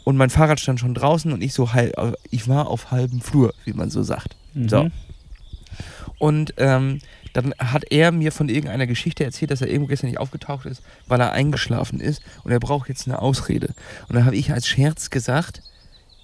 [0.05, 1.95] und mein Fahrrad stand schon draußen und ich so halb,
[2.31, 4.37] ich war auf halbem Flur, wie man so sagt.
[4.55, 4.85] So.
[4.85, 4.93] Mhm.
[6.19, 7.01] Und ähm,
[7.37, 10.83] dann hat er mir von irgendeiner Geschichte erzählt, dass er irgendwo gestern nicht aufgetaucht ist,
[11.07, 13.75] weil er eingeschlafen ist und er braucht jetzt eine Ausrede.
[14.09, 15.61] Und dann habe ich als Scherz gesagt,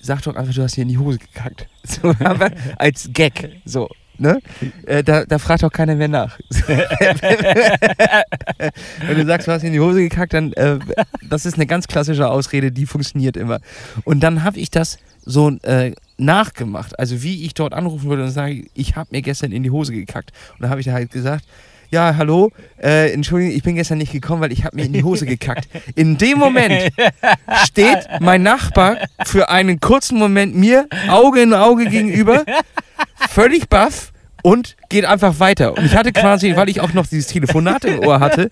[0.00, 1.68] sag doch einfach, du hast hier in die Hose gekackt.
[1.84, 3.60] So, aber als Gag.
[3.64, 3.90] So.
[4.16, 4.38] Ne?
[4.86, 6.38] Äh, da, da fragt auch keiner mehr nach.
[9.06, 10.78] Wenn du sagst, du hast in die Hose gekackt, dann äh,
[11.28, 13.58] das ist eine ganz klassische Ausrede, die funktioniert immer.
[14.04, 15.92] Und dann habe ich das so äh,
[16.24, 19.70] nachgemacht, also wie ich dort anrufen würde und sage, ich habe mir gestern in die
[19.70, 20.32] Hose gekackt.
[20.54, 21.44] Und dann habe ich da halt gesagt,
[21.90, 22.50] ja, hallo,
[22.82, 25.68] äh, Entschuldigung, ich bin gestern nicht gekommen, weil ich habe mir in die Hose gekackt.
[25.94, 26.90] In dem Moment
[27.66, 32.46] steht mein Nachbar für einen kurzen Moment mir Auge in Auge gegenüber,
[33.28, 35.76] völlig baff und geht einfach weiter.
[35.76, 38.50] Und ich hatte quasi, weil ich auch noch dieses Telefonat im Ohr hatte,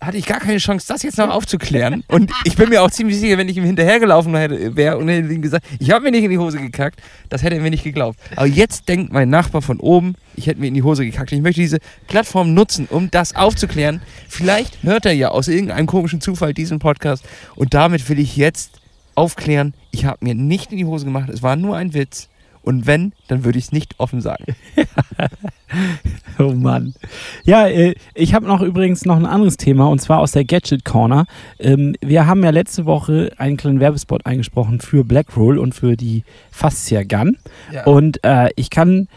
[0.00, 2.04] hatte ich gar keine Chance, das jetzt noch aufzuklären.
[2.08, 5.42] Und ich bin mir auch ziemlich sicher, wenn ich ihm hinterhergelaufen wäre und hätte ihm
[5.42, 8.18] gesagt, ich habe mir nicht in die Hose gekackt, das hätte er mir nicht geglaubt.
[8.36, 11.32] Aber jetzt denkt mein Nachbar von oben, ich hätte mir in die Hose gekackt.
[11.32, 14.00] Ich möchte diese Plattform nutzen, um das aufzuklären.
[14.28, 17.24] Vielleicht hört er ja aus irgendeinem komischen Zufall diesen Podcast.
[17.56, 18.80] Und damit will ich jetzt
[19.16, 22.28] aufklären, ich habe mir nicht in die Hose gemacht, es war nur ein Witz.
[22.68, 24.44] Und wenn, dann würde ich es nicht offen sagen.
[26.38, 26.94] Oh Mann.
[27.44, 30.84] Ja, äh, ich habe noch übrigens noch ein anderes Thema und zwar aus der Gadget
[30.84, 31.26] Corner.
[31.58, 36.22] Ähm, wir haben ja letzte Woche einen kleinen Werbespot eingesprochen für Blackroll und für die
[36.50, 37.36] Fascia Gun.
[37.72, 37.84] Ja.
[37.84, 39.08] Und äh, ich kann,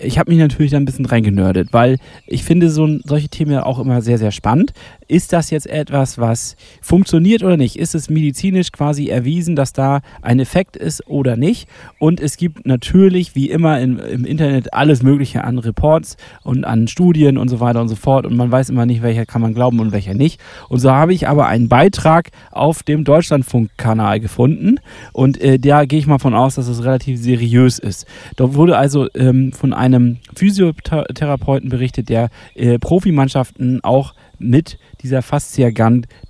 [0.00, 3.64] ich habe mich natürlich da ein bisschen reingenördet, weil ich finde so solche Themen ja
[3.64, 4.72] auch immer sehr, sehr spannend.
[5.06, 7.76] Ist das jetzt etwas, was funktioniert oder nicht?
[7.78, 11.68] Ist es medizinisch quasi erwiesen, dass da ein Effekt ist oder nicht?
[11.98, 16.88] Und es gibt natürlich, wie immer in, im Internet, alles Mögliche an Reports und an
[16.88, 18.26] Studien und so weiter und so fort.
[18.26, 20.40] Und man weiß immer nicht, welcher kann man glauben und welcher nicht.
[20.68, 24.76] Und so habe ich aber einen Beitrag auf dem Deutschlandfunk-Kanal gefunden.
[25.12, 28.06] Und äh, da gehe ich mal von aus, dass es relativ seriös ist.
[28.36, 35.70] Dort wurde also ähm, von einem Physiotherapeuten berichtet, der äh, Profimannschaften auch mit dieser Fascia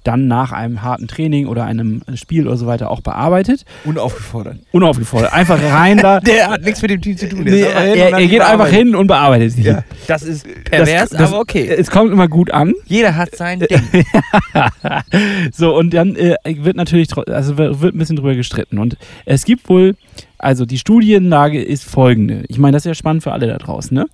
[0.05, 3.64] dann nach einem harten Training oder einem Spiel oder so weiter auch bearbeitet.
[3.85, 4.59] Unaufgefordert.
[4.73, 5.33] Unaufgefordert.
[5.33, 6.21] Einfach rein da.
[6.29, 7.44] Der hat nichts mit dem Team zu tun.
[7.44, 9.62] der Nee, er, er, er geht einfach hin und bearbeitet sie.
[9.62, 9.85] Ja.
[10.07, 11.66] Das ist pervers, Das- das- aber okay.
[11.68, 12.75] Es kommt immer gut an.
[12.87, 13.68] Jeder hat sein Ding.
[15.53, 18.79] So, und dann äh, wird natürlich, also wird wird ein bisschen drüber gestritten.
[18.79, 19.97] Und es gibt wohl,
[20.38, 22.44] also die Studienlage ist folgende.
[22.49, 24.07] Ich meine, das ist ja spannend für alle da draußen, ne?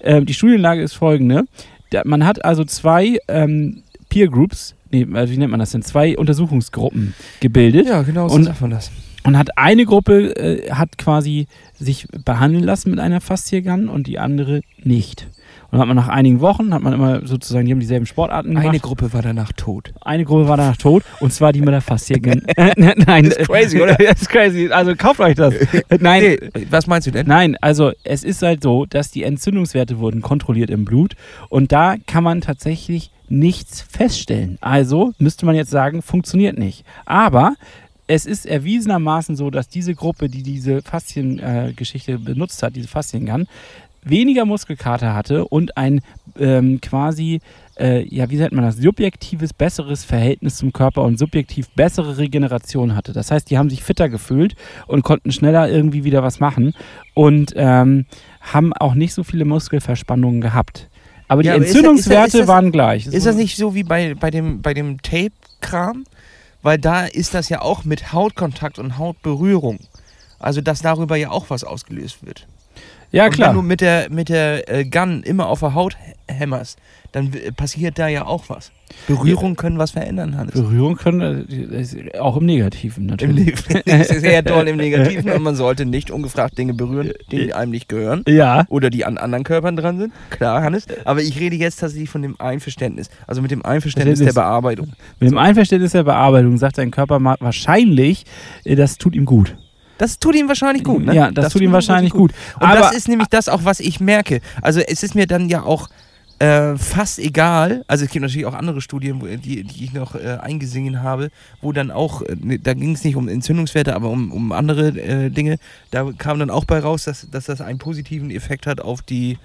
[0.00, 1.44] Ähm, die Studienlage ist folgende.
[1.92, 5.82] Da, man hat also zwei ähm, Peer Groups, nee, äh, wie nennt man das denn?
[5.82, 7.86] Zwei Untersuchungsgruppen gebildet.
[7.86, 8.90] Ja, genau so Und- sagt man das.
[9.24, 11.46] Und hat eine Gruppe äh, hat quasi
[11.78, 15.28] sich behandeln lassen mit einer Fasziagun und die andere nicht.
[15.72, 18.68] Und hat man nach einigen Wochen, hat man immer sozusagen, die haben dieselben Sportarten gemacht.
[18.68, 19.94] Eine Gruppe war danach tot.
[20.02, 22.42] Eine Gruppe war danach tot und zwar die mit der Fasziagun.
[22.56, 23.94] Äh, Nein, Das ist crazy, oder?
[23.98, 24.68] Das ist crazy.
[24.70, 25.54] Also kauft euch das.
[25.98, 27.26] Nein, Nee, was meinst du denn?
[27.26, 31.16] Nein, also es ist halt so, dass die Entzündungswerte wurden kontrolliert im Blut
[31.48, 34.58] und da kann man tatsächlich nichts feststellen.
[34.60, 36.84] Also müsste man jetzt sagen, funktioniert nicht.
[37.06, 37.54] Aber
[38.06, 43.46] es ist erwiesenermaßen so, dass diese Gruppe, die diese Fasziengeschichte äh, benutzt hat, diese Fasziengun,
[44.04, 46.00] weniger Muskelkater hatte und ein
[46.38, 47.40] ähm, quasi,
[47.78, 52.94] äh, ja, wie nennt man das, subjektives, besseres Verhältnis zum Körper und subjektiv bessere Regeneration
[52.96, 53.12] hatte.
[53.12, 54.54] Das heißt, die haben sich fitter gefühlt
[54.86, 56.74] und konnten schneller irgendwie wieder was machen
[57.14, 58.06] und ähm,
[58.40, 60.88] haben auch nicht so viele Muskelverspannungen gehabt.
[61.28, 63.06] Aber die Ja, aber ist das- ist das- Entzündungswerte ist das- waren gleich.
[63.06, 66.04] Ist das nicht so wie bei, bei dem, bei dem Tape-Kram?
[66.62, 69.80] Weil da ist das ja auch mit Hautkontakt und Hautberührung.
[70.38, 72.46] Also, dass darüber ja auch was ausgelöst wird.
[73.12, 73.50] Ja, und klar.
[73.50, 76.78] wenn du mit der, mit der äh, Gun immer auf der Haut hä- hämmerst,
[77.12, 78.72] dann passiert da ja auch was.
[79.06, 80.54] Berührungen können was verändern, Hannes.
[80.54, 83.54] Berührung können, äh, auch im Negativen Im natürlich.
[83.84, 87.70] Das ist sehr doll im Negativen und man sollte nicht ungefragt Dinge berühren, die einem
[87.70, 88.24] nicht gehören.
[88.26, 88.64] Ja.
[88.68, 90.12] Oder die an anderen Körpern dran sind.
[90.30, 90.86] Klar, Hannes.
[91.04, 93.10] Aber ich rede jetzt tatsächlich von dem Einverständnis.
[93.26, 94.32] Also mit dem Einverständnis der.
[94.32, 94.92] Bearbeitung.
[95.20, 98.24] Mit dem Einverständnis der Bearbeitung sagt dein Körper wahrscheinlich,
[98.64, 99.54] äh, das tut ihm gut.
[100.02, 101.14] Das tut ihm wahrscheinlich gut, ne?
[101.14, 102.32] Ja, das, tut ihm wahrscheinlich gut.
[102.56, 104.40] Und Aber das ist nämlich das auch, was ich merke.
[104.60, 105.88] Also es ist mir dann ja auch
[106.40, 107.84] äh, fast egal.
[107.86, 111.30] Also es gibt natürlich auch andere Studien, wo, die, die ich noch äh, eingesehen habe,
[111.60, 114.88] wo dann auch, äh, ne, da ging es nicht um Entzündungswerte, aber um, um andere
[114.88, 115.58] äh, Dinge.
[115.92, 119.38] Da kam dann auch bei raus, dass, dass das einen positiven Effekt hat auf die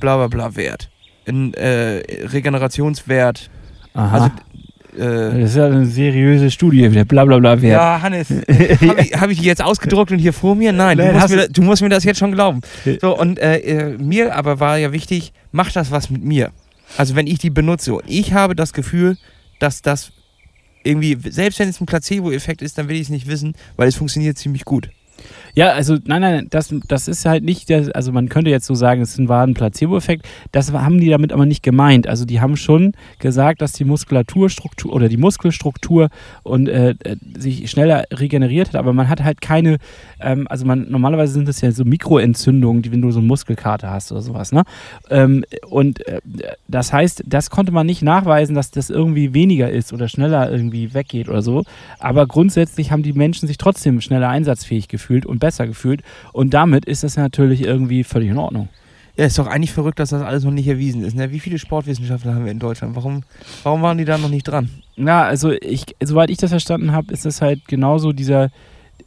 [0.00, 0.90] bla bla bla Wert.
[1.28, 2.02] Ein äh,
[2.32, 3.48] Regenerationswert.
[3.94, 4.12] Aha.
[4.12, 4.30] Also
[4.96, 7.72] äh, das ist ja eine seriöse Studie, der blablabla Wert.
[7.72, 10.72] Ja, Hannes, habe ich, hab ich die jetzt ausgedruckt und hier vor mir?
[10.72, 12.60] Nein, du musst, mir, du- musst mir das jetzt schon glauben.
[13.00, 16.50] So, und äh, äh, mir aber war ja wichtig, macht das was mit mir.
[16.96, 19.16] Also wenn ich die benutze und ich habe das Gefühl,
[19.58, 20.12] dass das
[20.84, 23.96] irgendwie, selbst wenn es ein Placebo-Effekt ist, dann will ich es nicht wissen, weil es
[23.96, 24.88] funktioniert ziemlich gut.
[25.54, 28.74] Ja, also nein, nein, das, das ist halt nicht, der, also man könnte jetzt so
[28.74, 30.24] sagen, es war ein Placebo-Effekt.
[30.52, 32.06] Das haben die damit aber nicht gemeint.
[32.06, 36.10] Also die haben schon gesagt, dass die Muskulaturstruktur oder die Muskelstruktur
[36.44, 39.78] und äh, äh, sich schneller regeneriert hat, aber man hat halt keine,
[40.20, 43.90] ähm, also man normalerweise sind das ja so Mikroentzündungen, die wenn du so eine Muskelkater
[43.90, 44.62] hast oder sowas, ne?
[45.10, 46.20] Ähm, und äh,
[46.68, 50.94] das heißt, das konnte man nicht nachweisen, dass das irgendwie weniger ist oder schneller irgendwie
[50.94, 51.64] weggeht oder so.
[51.98, 56.02] Aber grundsätzlich haben die Menschen sich trotzdem schneller einsatzfähig gefühlt und besser gefühlt.
[56.32, 58.68] Und damit ist das natürlich irgendwie völlig in Ordnung.
[59.18, 61.16] Ja, ist doch eigentlich verrückt, dass das alles noch nicht erwiesen ist.
[61.16, 61.32] Ne?
[61.32, 62.94] Wie viele Sportwissenschaftler haben wir in Deutschland?
[62.94, 63.24] Warum,
[63.64, 64.70] warum waren die da noch nicht dran?
[64.94, 68.50] Na, also ich, soweit ich das verstanden habe, ist das halt genauso dieser,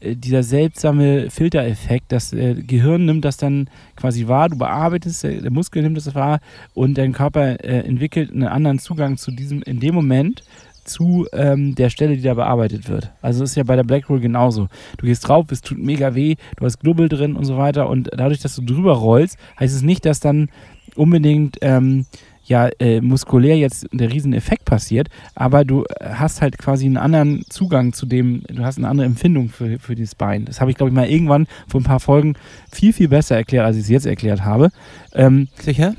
[0.01, 2.11] äh, dieser seltsame Filtereffekt.
[2.11, 6.13] Das äh, Gehirn nimmt das dann quasi wahr, du bearbeitest, der, der Muskel nimmt das
[6.13, 6.41] wahr
[6.73, 10.43] und dein Körper äh, entwickelt einen anderen Zugang zu diesem in dem Moment
[10.91, 13.11] zu ähm, der Stelle, die da bearbeitet wird.
[13.21, 14.67] Also ist ja bei der Black Roll genauso.
[14.97, 18.09] Du gehst drauf, es tut mega weh, du hast Knubbel drin und so weiter und
[18.15, 20.49] dadurch, dass du drüber rollst, heißt es nicht, dass dann
[20.95, 22.05] unbedingt ähm,
[22.43, 27.93] ja äh, muskulär jetzt der Rieseneffekt passiert, aber du hast halt quasi einen anderen Zugang
[27.93, 30.45] zu dem, du hast eine andere Empfindung für, für dieses Bein.
[30.45, 32.35] Das habe ich, glaube ich, mal irgendwann vor ein paar Folgen
[32.71, 34.69] viel, viel besser erklärt, als ich es jetzt erklärt habe.
[35.13, 35.95] Ähm, Sicher?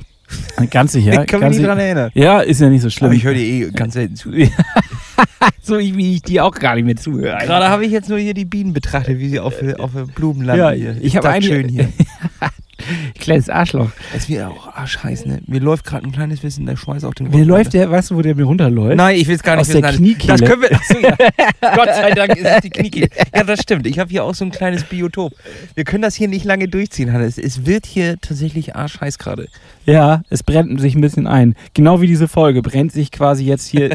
[0.70, 1.22] Ganz sicher.
[1.22, 2.10] Ich kann mich nicht dran erinnern.
[2.14, 3.06] Ja, ist ja nicht so schlimm.
[3.06, 4.30] Aber ich höre dir eh ganz selten zu.
[5.62, 7.38] so ich, wie ich dir auch gar nicht mehr zuhöre.
[7.44, 10.60] Gerade habe ich jetzt nur hier die Bienen betrachtet, wie sie auf, auf Blumen landen.
[10.62, 10.96] Ja, hier.
[11.00, 11.88] ich hab dachte, eigentlich- schön hier.
[13.18, 13.90] Kleines Arschloch.
[14.14, 15.40] Es ist mir auch arschheiß, ne?
[15.46, 18.16] Mir läuft gerade ein kleines bisschen der Schweiß auf den Wer läuft der, weißt du,
[18.16, 18.96] wo der mir runterläuft?
[18.96, 19.96] Nein, ich will es gar nicht Aus der wissen.
[19.96, 20.38] Kniekehle.
[20.38, 20.72] Das können wir.
[20.72, 21.16] Achso, ja.
[21.74, 23.08] Gott sei Dank ist es die Kniekehle.
[23.34, 23.86] Ja, das stimmt.
[23.86, 25.32] Ich habe hier auch so ein kleines Biotop.
[25.74, 27.38] Wir können das hier nicht lange durchziehen, Hannes.
[27.38, 29.48] Es wird hier tatsächlich arschheiß gerade.
[29.84, 31.54] Ja, es brennt sich ein bisschen ein.
[31.74, 33.90] Genau wie diese Folge brennt sich quasi jetzt hier.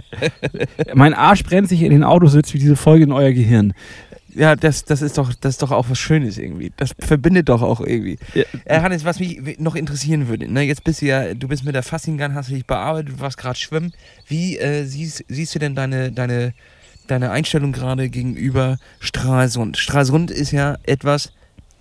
[0.94, 3.74] mein Arsch brennt sich in den Autositz wie diese Folge in euer Gehirn.
[4.38, 6.72] Ja, das, das, ist doch, das ist doch auch was Schönes irgendwie.
[6.78, 8.20] Das verbindet doch auch irgendwie.
[8.36, 8.44] Ja.
[8.66, 10.62] Äh, Hannes, was mich noch interessieren würde, ne?
[10.62, 13.20] jetzt bist du ja, du bist mit der Fassing Gun, hast du dich bearbeitet, du
[13.20, 13.94] warst gerade schwimmen.
[14.28, 16.54] Wie äh, siehst, siehst du denn deine, deine,
[17.08, 19.78] deine Einstellung gerade gegenüber Stralsund?
[19.78, 21.34] Stralsund ist ja etwas,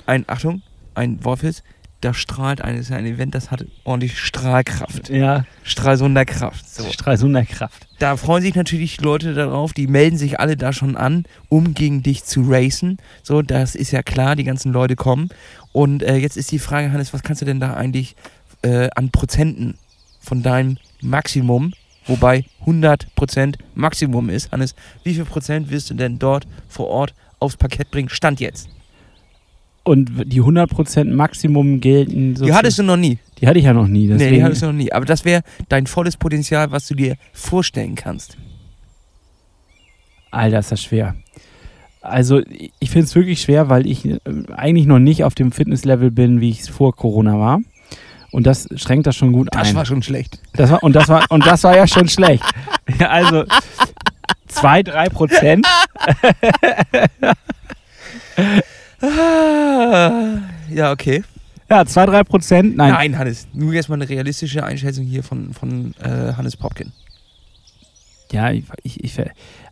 [0.07, 0.63] ein, Achtung,
[0.95, 1.63] ein Wortwitz,
[2.01, 5.09] da strahlt ein, ist ja ein Event, das hat ordentlich Strahlkraft.
[5.09, 6.69] Ja, Stralsunder Kraft.
[6.69, 6.91] So.
[6.91, 7.87] Stralsunder Kraft.
[7.99, 12.03] Da freuen sich natürlich Leute darauf, die melden sich alle da schon an, um gegen
[12.03, 12.99] dich zu racen.
[13.23, 15.31] So, das ist ja klar, die ganzen Leute kommen.
[15.73, 18.15] Und äh, jetzt ist die Frage, Hannes, was kannst du denn da eigentlich
[18.63, 19.79] äh, an Prozenten
[20.21, 21.73] von deinem Maximum,
[22.07, 27.57] wobei 100% Maximum ist, Hannes, wie viel Prozent wirst du denn dort vor Ort aufs
[27.57, 28.11] Parkett bringen?
[28.11, 28.69] Stand jetzt.
[29.87, 32.35] Und die 100% Maximum gelten.
[32.35, 33.19] Die hattest du noch nie.
[33.41, 34.09] Die hatte ich ja noch nie.
[34.09, 34.93] Nee, Deswegen, die hattest du noch nie.
[34.93, 38.37] Aber das wäre dein volles Potenzial, was du dir vorstellen kannst.
[40.33, 41.15] Alter, ist das schwer.
[42.01, 42.43] Also,
[42.81, 44.19] ich finde es wirklich schwer, weil ich äh,
[44.57, 47.61] eigentlich noch nicht auf dem Fitnesslevel bin, wie ich es vor Corona war.
[48.33, 49.77] Und das schränkt das schon gut Das ein.
[49.77, 50.41] war schon schlecht.
[50.55, 52.43] Das war, und, das war, und das war ja schon schlecht.
[52.99, 53.45] Also,
[54.49, 55.65] zwei, drei Prozent.
[59.07, 60.39] Ah,
[60.71, 61.23] Ja, okay.
[61.69, 62.77] Ja, zwei, drei Prozent.
[62.77, 66.93] Nein, Nein, Hannes, nur jetzt mal eine realistische Einschätzung hier von, von äh, Hannes Popkin.
[68.33, 69.21] Ja, ich, ich, ich,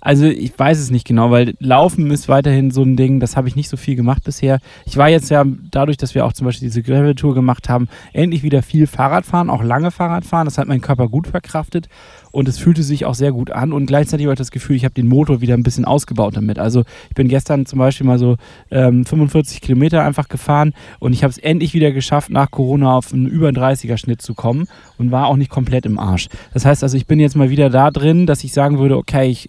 [0.00, 3.48] also ich weiß es nicht genau, weil Laufen ist weiterhin so ein Ding, das habe
[3.48, 4.60] ich nicht so viel gemacht bisher.
[4.84, 8.42] Ich war jetzt ja dadurch, dass wir auch zum Beispiel diese Gravel-Tour gemacht haben, endlich
[8.44, 10.44] wieder viel Fahrradfahren, auch lange Fahrradfahren.
[10.44, 11.88] Das hat mein Körper gut verkraftet
[12.34, 14.84] und es fühlte sich auch sehr gut an und gleichzeitig habe ich das Gefühl, ich
[14.84, 16.58] habe den Motor wieder ein bisschen ausgebaut damit.
[16.58, 18.36] Also ich bin gestern zum Beispiel mal so
[18.70, 23.12] ähm, 45 Kilometer einfach gefahren und ich habe es endlich wieder geschafft, nach Corona auf
[23.12, 24.66] einen über 30er Schnitt zu kommen
[24.98, 26.28] und war auch nicht komplett im Arsch.
[26.52, 29.28] Das heißt also, ich bin jetzt mal wieder da drin, dass ich sagen würde, okay,
[29.28, 29.48] ich,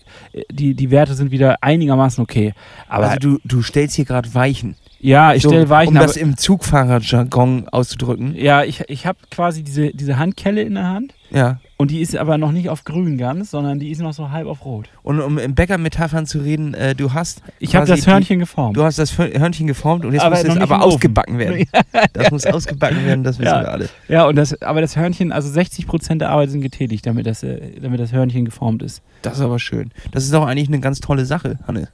[0.52, 2.54] die, die Werte sind wieder einigermaßen okay.
[2.88, 4.76] Aber also du, du stellst hier gerade Weichen.
[5.00, 8.36] ja, ich So, stelle Weichen, Um das im Zugfahrerjargon auszudrücken.
[8.36, 11.60] ja, ich, ich habe quasi diese, diese Handkelle in der Hand Ja.
[11.78, 14.48] Und die ist aber noch nicht auf grün ganz, sondern die ist noch so halb
[14.48, 14.88] auf rot.
[15.04, 18.78] Und um in Bäcker-Metaphern zu reden, äh, du hast Ich habe das Hörnchen geformt.
[18.78, 21.66] Du hast das Hörnchen geformt und jetzt Aber muss es aber ausgebacken werden.
[22.14, 23.62] Das muss ausgebacken werden, das wissen Ja.
[23.62, 23.90] wir alle.
[24.08, 27.44] Ja, und das, aber das Hörnchen, also 60 Prozent der Arbeit sind getätigt, damit das,
[27.44, 29.02] äh, damit das Hörnchen geformt ist.
[29.22, 29.92] Das ist aber schön.
[30.12, 31.90] Das ist auch eigentlich eine ganz tolle Sache, Hanne.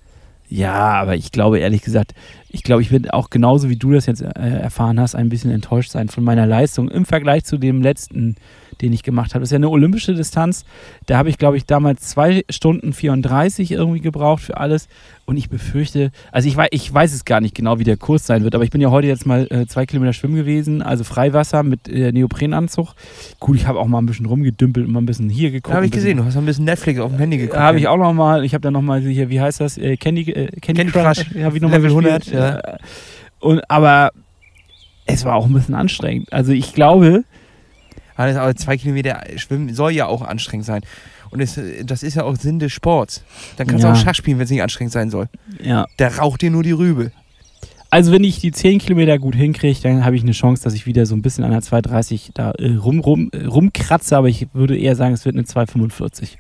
[0.48, 2.14] Ja, aber ich glaube ehrlich gesagt,
[2.50, 5.50] ich glaube, ich werde auch genauso wie du das jetzt äh, erfahren hast, ein bisschen
[5.50, 8.36] enttäuscht sein von meiner Leistung im Vergleich zu dem letzten,
[8.82, 9.42] den ich gemacht habe.
[9.42, 10.66] Das ist ja eine olympische Distanz.
[11.06, 14.88] Da habe ich, glaube ich, damals zwei Stunden 34 irgendwie gebraucht für alles.
[15.26, 18.26] Und ich befürchte, also ich weiß, ich weiß es gar nicht genau, wie der Kurs
[18.26, 21.04] sein wird, aber ich bin ja heute jetzt mal äh, zwei Kilometer schwimmen gewesen, also
[21.04, 22.94] Freiwasser mit äh, Neoprenanzug.
[23.40, 25.74] Gut, ich habe auch mal ein bisschen rumgedümpelt und mal ein bisschen hier geguckt.
[25.76, 27.58] habe ich gesehen, du hast noch ein bisschen Netflix auf dem Handy geguckt.
[27.60, 29.96] habe ich auch noch mal, ich habe dann noch mal hier, wie heißt das, äh,
[29.96, 32.34] Candy, äh, Candy, Candy Crush, habe ich noch mal Level gespielt.
[32.36, 32.78] 100, Äh,
[33.40, 34.12] Und, aber
[35.06, 36.32] es war auch ein bisschen anstrengend.
[36.34, 37.24] Also ich glaube,
[38.22, 40.82] Alles, aber zwei Kilometer schwimmen soll ja auch anstrengend sein.
[41.32, 43.24] Und es, das ist ja auch Sinn des Sports.
[43.58, 43.92] Dann kannst Ja.
[43.94, 45.28] du auch Schach spielen, wenn es nicht anstrengend sein soll.
[45.64, 45.86] ja.
[46.00, 47.12] Der raucht dir nur die Rübe.
[47.90, 50.86] Also wenn ich die 10 Kilometer gut hinkriege, dann habe ich eine Chance, dass ich
[50.86, 54.48] wieder so ein bisschen an der 2,30 da äh, rum, rum, äh, rumkratze, aber ich
[54.54, 56.38] würde eher sagen, es wird eine 2,45.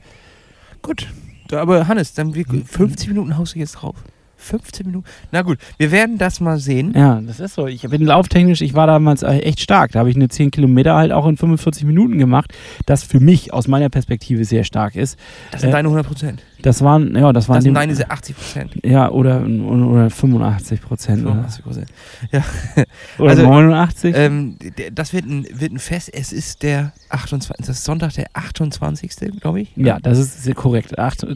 [0.81, 1.07] Gut.
[1.51, 3.95] Aber Hannes, dann wie, 50 Minuten haust du jetzt drauf.
[4.41, 5.05] 15 Minuten.
[5.31, 6.93] Na gut, wir werden das mal sehen.
[6.95, 7.67] Ja, das ist so.
[7.67, 9.91] Ich bin lauftechnisch, ich war damals echt stark.
[9.91, 12.53] Da habe ich eine 10 Kilometer halt auch in 45 Minuten gemacht,
[12.85, 15.17] das für mich aus meiner Perspektive sehr stark ist.
[15.51, 16.41] Das sind Äh, deine 100 Prozent.
[16.63, 18.71] Das waren, ja, das waren Das sind dem- deine 80 Prozent.
[18.83, 21.21] Ja, oder, oder 85 Prozent.
[21.23, 21.87] Oder, 85 Prozent.
[23.19, 24.15] oder Also, 89.
[24.17, 24.55] Ähm,
[24.93, 26.09] das wird ein, wird ein Fest.
[26.13, 27.65] Es ist der 28.
[27.65, 29.11] Das ist Sonntag, der 28.
[29.39, 29.71] glaube ich.
[29.75, 30.93] ja, das ist sehr korrekt.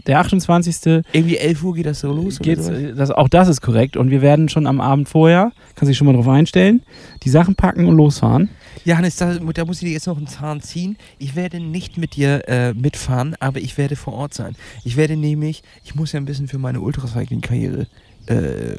[0.08, 1.04] Der 28.
[1.12, 2.40] Irgendwie 11 Uhr geht das so los.
[2.40, 3.98] oder geht's, äh, das, auch das ist korrekt.
[3.98, 6.82] Und wir werden schon am Abend vorher, kann sich schon mal drauf einstellen,
[7.24, 8.50] die Sachen packen und losfahren.
[8.86, 10.96] Ja, Hannes, da, da muss ich dir jetzt noch einen Zahn ziehen.
[11.18, 14.56] Ich werde nicht mit dir äh, mitfahren, aber ich werde vor Ort sein.
[14.84, 17.88] Ich werde nämlich, ich muss ja ein bisschen für meine Ultracycling-Karriere
[18.28, 18.76] äh,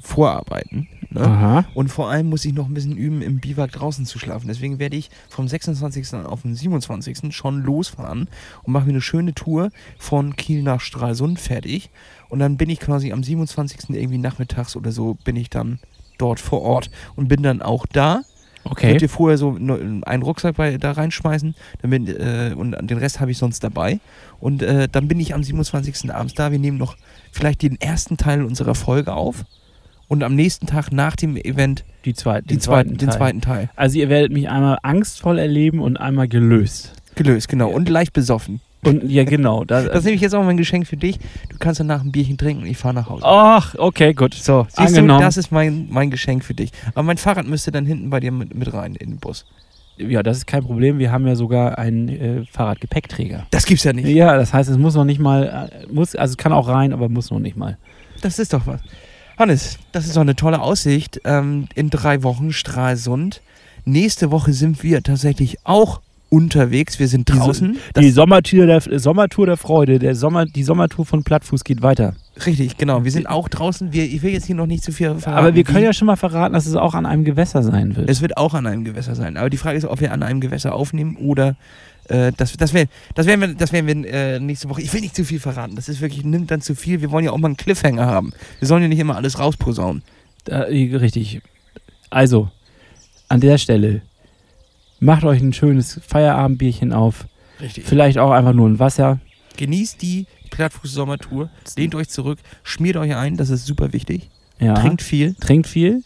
[0.00, 0.88] vorarbeiten.
[1.10, 1.20] Ne?
[1.20, 1.64] Aha.
[1.74, 4.48] Und vor allem muss ich noch ein bisschen üben, im Biwak draußen zu schlafen.
[4.48, 6.14] Deswegen werde ich vom 26.
[6.14, 7.34] auf den 27.
[7.34, 8.28] schon losfahren
[8.62, 11.90] und mache mir eine schöne Tour von Kiel nach Stralsund fertig.
[12.30, 13.90] Und dann bin ich quasi am 27.
[13.90, 15.80] irgendwie nachmittags oder so, bin ich dann
[16.16, 18.22] dort vor Ort und bin dann auch da.
[18.64, 18.90] Okay.
[18.90, 23.20] Könnt ihr vorher so ne- einen Rucksack bei, da reinschmeißen damit, äh, und den Rest
[23.20, 24.00] habe ich sonst dabei.
[24.40, 26.12] Und äh, dann bin ich am 27.
[26.14, 26.50] abends da.
[26.50, 26.96] Wir nehmen noch
[27.32, 29.44] vielleicht den ersten Teil unserer Folge auf.
[30.08, 33.16] Und am nächsten Tag nach dem Event Die zweite, die den zweiten, den Teil.
[33.18, 33.70] zweiten Teil.
[33.74, 36.92] Also ihr werdet mich einmal angstvoll erleben und einmal gelöst.
[37.14, 37.70] Gelöst, genau.
[37.70, 38.60] Und leicht besoffen.
[38.84, 39.64] Und ja, genau.
[39.64, 41.18] Da, Das nehme ich jetzt auch mein Geschenk für dich.
[41.48, 43.22] Du kannst danach ein Bierchen trinken und ich fahre nach Hause.
[43.24, 44.34] Ach, okay, gut.
[44.34, 45.20] So, siehst Angenommen.
[45.20, 46.70] du, das ist mein, mein Geschenk für dich.
[46.94, 49.44] Aber mein Fahrrad müsste dann hinten bei dir mit, mit rein in den Bus.
[49.96, 50.98] Ja, das ist kein Problem.
[50.98, 53.46] Wir haben ja sogar einen äh, Fahrradgepäckträger.
[53.50, 54.08] Das gibt's ja nicht.
[54.08, 56.92] Ja, das heißt, es muss noch nicht mal, äh, muss, also es kann auch rein,
[56.92, 57.78] aber muss noch nicht mal.
[58.20, 58.80] Das ist doch was.
[59.38, 61.20] Hannes, das ist doch eine tolle Aussicht.
[61.24, 63.40] Ähm, in drei Wochen Stralsund.
[63.84, 66.00] Nächste Woche sind wir tatsächlich auch
[66.34, 66.98] unterwegs.
[66.98, 67.78] Wir sind draußen.
[67.96, 72.14] die Sommertour der, äh, Sommertour der Freude, der Sommer, die Sommertour von Plattfuß geht weiter.
[72.44, 73.04] richtig, genau.
[73.04, 73.92] Wir sind auch draußen.
[73.92, 75.46] Wir, ich will jetzt hier noch nicht zu viel verraten.
[75.46, 78.10] aber wir können ja schon mal verraten, dass es auch an einem Gewässer sein wird.
[78.10, 79.36] Es wird auch an einem Gewässer sein.
[79.36, 81.56] Aber die Frage ist, ob wir an einem Gewässer aufnehmen oder
[82.08, 84.82] äh, das, das, wär, das werden wir, das werden wir äh, nächste Woche.
[84.82, 85.76] Ich will nicht zu viel verraten.
[85.76, 87.00] Das ist wirklich, nimmt dann zu viel.
[87.00, 88.32] Wir wollen ja auch mal einen Cliffhanger haben.
[88.58, 90.02] Wir sollen ja nicht immer alles rausposaunen.
[90.44, 91.40] Da, äh, richtig.
[92.10, 92.50] Also,
[93.28, 94.02] an der Stelle,
[95.04, 97.26] macht euch ein schönes Feierabendbierchen auf.
[97.60, 97.84] Richtig.
[97.84, 99.20] Vielleicht auch einfach nur ein Wasser.
[99.56, 101.50] Genießt die Plattfuß-Sommertour.
[101.76, 102.38] Lehnt euch zurück.
[102.62, 103.36] Schmiert euch ein.
[103.36, 104.30] Das ist super wichtig.
[104.58, 104.74] Ja.
[104.74, 105.34] Trinkt viel.
[105.34, 106.02] Trinkt viel.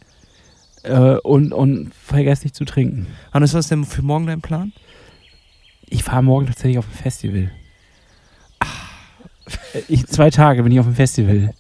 [0.83, 3.07] Äh, und, und vergesst nicht zu trinken.
[3.33, 4.73] Hannes, was ist denn für morgen dein Plan?
[5.89, 7.51] Ich fahre morgen tatsächlich auf ein Festival.
[9.73, 11.55] Äh, Ich, zwei Tage bin ich auf dem Festival.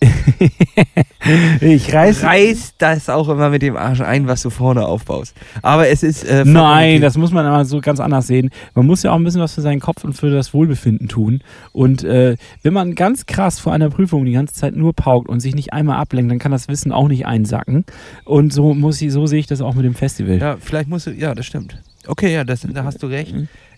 [1.60, 2.24] ich reiß.
[2.24, 5.36] Reiß das auch immer mit dem Arsch ein, was du vorne aufbaust.
[5.62, 6.24] Aber es ist.
[6.24, 8.50] Äh, Nein, das muss man aber so ganz anders sehen.
[8.74, 11.42] Man muss ja auch ein bisschen was für seinen Kopf und für das Wohlbefinden tun.
[11.72, 15.40] Und äh, wenn man ganz krass vor einer Prüfung die ganze Zeit nur paukt und
[15.40, 17.84] sich nicht einmal ablenkt, dann kann das Wissen auch nicht einsacken.
[18.24, 20.38] Und so muss ich, so sehe ich das auch mit dem Festival.
[20.38, 21.10] Ja, vielleicht musst du.
[21.10, 21.76] Ja, das stimmt.
[22.06, 23.34] Okay, ja, das, da hast du recht.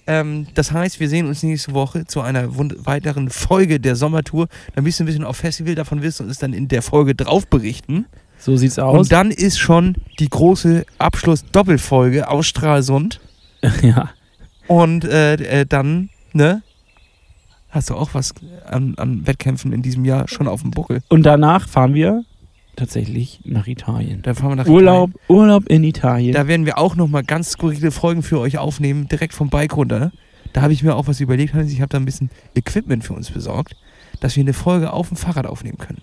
[0.07, 4.48] Ähm, das heißt, wir sehen uns nächste Woche zu einer weiteren Folge der Sommertour.
[4.74, 7.14] Dann bist du ein bisschen auf Festival, davon wirst du uns dann in der Folge
[7.14, 8.07] drauf berichten.
[8.38, 8.98] So sieht's aus.
[8.98, 13.20] Und dann ist schon die große Abschluss-Doppelfolge aus Stralsund.
[13.82, 14.11] ja.
[14.66, 16.62] Und äh, äh, dann, ne?
[17.70, 18.34] Hast du auch was
[18.66, 21.03] an, an Wettkämpfen in diesem Jahr schon auf dem Buckel?
[21.09, 22.24] Und danach fahren wir
[22.76, 24.22] tatsächlich nach Italien.
[24.22, 26.32] Dann fahren wir nach Urlaub, Urlaub in Italien.
[26.34, 30.12] Da werden wir auch nochmal ganz skurrile Folgen für euch aufnehmen, direkt vom Bike runter.
[30.52, 31.54] Da habe ich mir auch was überlegt.
[31.54, 31.72] Hannes.
[31.72, 33.74] Ich habe da ein bisschen Equipment für uns besorgt,
[34.20, 36.02] dass wir eine Folge auf dem Fahrrad aufnehmen können.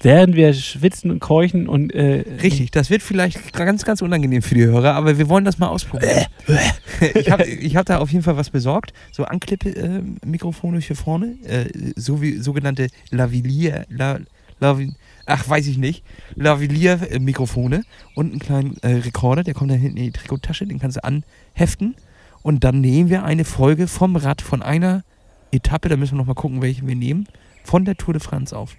[0.00, 1.92] Während wir schwitzen und keuchen und.
[1.92, 5.58] Äh, Richtig, das wird vielleicht ganz, ganz unangenehm für die Hörer, aber wir wollen das
[5.58, 6.26] mal ausprobieren.
[7.14, 8.92] ich habe ich hab da auf jeden Fall was besorgt.
[9.10, 11.64] So Anklippe-Mikrofone für vorne, äh,
[11.96, 14.20] so wie sogenannte Lavalier, La,
[14.60, 14.92] Lavi,
[15.28, 16.04] ach, weiß ich nicht,
[16.34, 20.96] Lavalier-Mikrofone und einen kleinen äh, Rekorder, der kommt da hinten in die Trikottasche, den kannst
[20.96, 21.94] du anheften
[22.42, 25.04] und dann nehmen wir eine Folge vom Rad von einer
[25.52, 27.26] Etappe, da müssen wir nochmal gucken, welche wir nehmen,
[27.64, 28.76] von der Tour de France auf.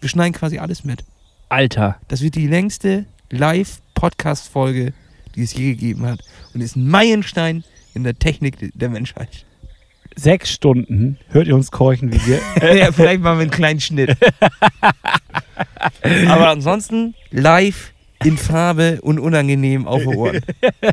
[0.00, 1.04] Wir schneiden quasi alles mit.
[1.48, 1.96] Alter.
[2.08, 4.92] Das wird die längste Live-Podcast-Folge,
[5.34, 6.20] die es je gegeben hat.
[6.52, 7.64] Und ist ein Meilenstein
[7.94, 9.45] in der Technik der Menschheit.
[10.18, 12.40] Sechs Stunden hört ihr uns keuchen, wie wir.
[12.76, 14.16] ja, vielleicht machen wir einen kleinen Schnitt.
[16.28, 17.92] Aber ansonsten live
[18.24, 20.40] in Farbe und unangenehm auf den Ohren.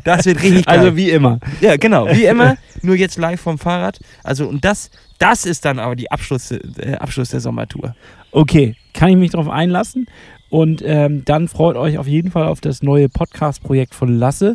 [0.04, 0.78] Das wird richtig geil.
[0.78, 1.40] also wie immer.
[1.60, 3.98] ja, genau, wie immer, nur jetzt live vom Fahrrad.
[4.22, 7.96] Also und das, das ist dann aber die Abschluss, äh, Abschluss der Sommertour.
[8.30, 10.06] Okay, kann ich mich darauf einlassen?
[10.50, 14.54] Und ähm, dann freut euch auf jeden Fall auf das neue Podcast-Projekt von Lasse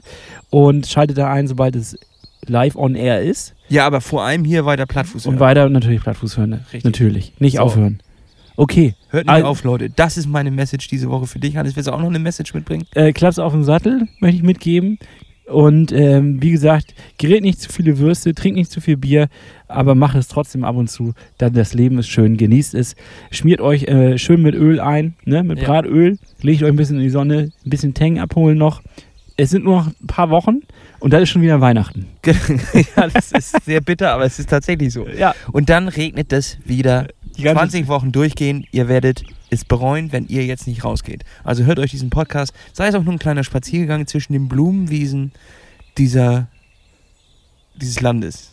[0.49, 1.97] und schaltet da ein, sobald es
[2.49, 3.55] live on air ist.
[3.69, 5.25] Ja, aber vor allem hier weiter Plattfuß.
[5.25, 5.39] Und hören.
[5.39, 6.53] weiter natürlich Plattfuß hören.
[6.53, 6.83] Richtig.
[6.83, 7.33] Natürlich.
[7.39, 7.61] Nicht So.
[7.63, 8.01] aufhören.
[8.57, 8.95] Okay.
[9.09, 9.89] Hört nicht auf, Leute.
[9.89, 11.55] Das ist meine Message diese Woche für dich.
[11.55, 12.85] Hannes, willst du auch noch eine Message mitbringen?
[12.93, 14.99] Äh, Klaps auf den Sattel möchte ich mitgeben.
[15.45, 19.29] Und ähm, wie gesagt, gerät nicht zu viele Würste, trinkt nicht zu viel Bier,
[19.67, 21.13] aber macht es trotzdem ab und zu.
[21.39, 22.95] Dann das Leben ist schön, genießt es.
[23.31, 25.43] Schmiert euch äh, schön mit Öl ein, ne?
[25.43, 25.65] mit Ja.
[25.65, 26.19] Bratöl.
[26.41, 28.81] Legt euch ein bisschen in die Sonne, ein bisschen Tang abholen noch.
[29.37, 30.59] Es sind nur noch ein paar Wochen
[30.99, 32.07] und dann ist schon wieder Weihnachten.
[32.25, 35.07] ja, das ist sehr bitter, aber es ist tatsächlich so.
[35.07, 37.07] Ja, Und dann regnet es wieder.
[37.37, 38.65] die ganze 20 Wochen durchgehen.
[38.71, 41.23] Ihr werdet es bereuen, wenn ihr jetzt nicht rausgeht.
[41.43, 42.53] Also hört euch diesen Podcast.
[42.73, 45.31] Sei es auch nur ein kleiner Spaziergang zwischen den Blumenwiesen
[45.97, 46.47] dieser,
[47.81, 48.51] dieses Landes.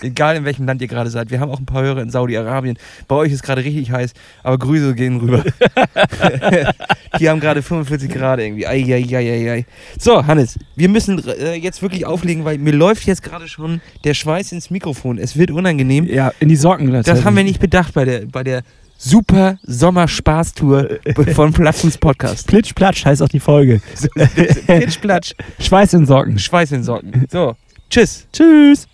[0.00, 1.30] Egal in welchem Land ihr gerade seid.
[1.30, 2.78] Wir haben auch ein paar Hörer in Saudi-Arabien.
[3.08, 4.12] Bei euch ist gerade richtig heiß,
[4.44, 5.42] aber Grüße gehen rüber.
[7.18, 8.66] Die haben gerade 45 Grad irgendwie.
[8.66, 9.66] Ei, ei, ei, ei.
[9.98, 14.14] So, Hannes, wir müssen äh, jetzt wirklich auflegen, weil mir läuft jetzt gerade schon der
[14.14, 15.18] Schweiß ins Mikrofon.
[15.18, 16.06] Es wird unangenehm.
[16.06, 16.92] ja, in die Socken.
[17.02, 18.62] Das haben wir nicht bedacht bei der, bei der
[18.98, 20.98] super Sommer-Spaßtour
[21.34, 22.46] von Plattfuß Podcast.
[22.46, 23.80] Plitsch, platsch heißt auch die Folge.
[24.66, 26.38] Pitch, Platsch, Schweiß in Socken.
[26.38, 27.26] Schweiß in Socken.
[27.30, 27.56] So,
[27.90, 28.26] tschüss.
[28.32, 28.86] Tschüss.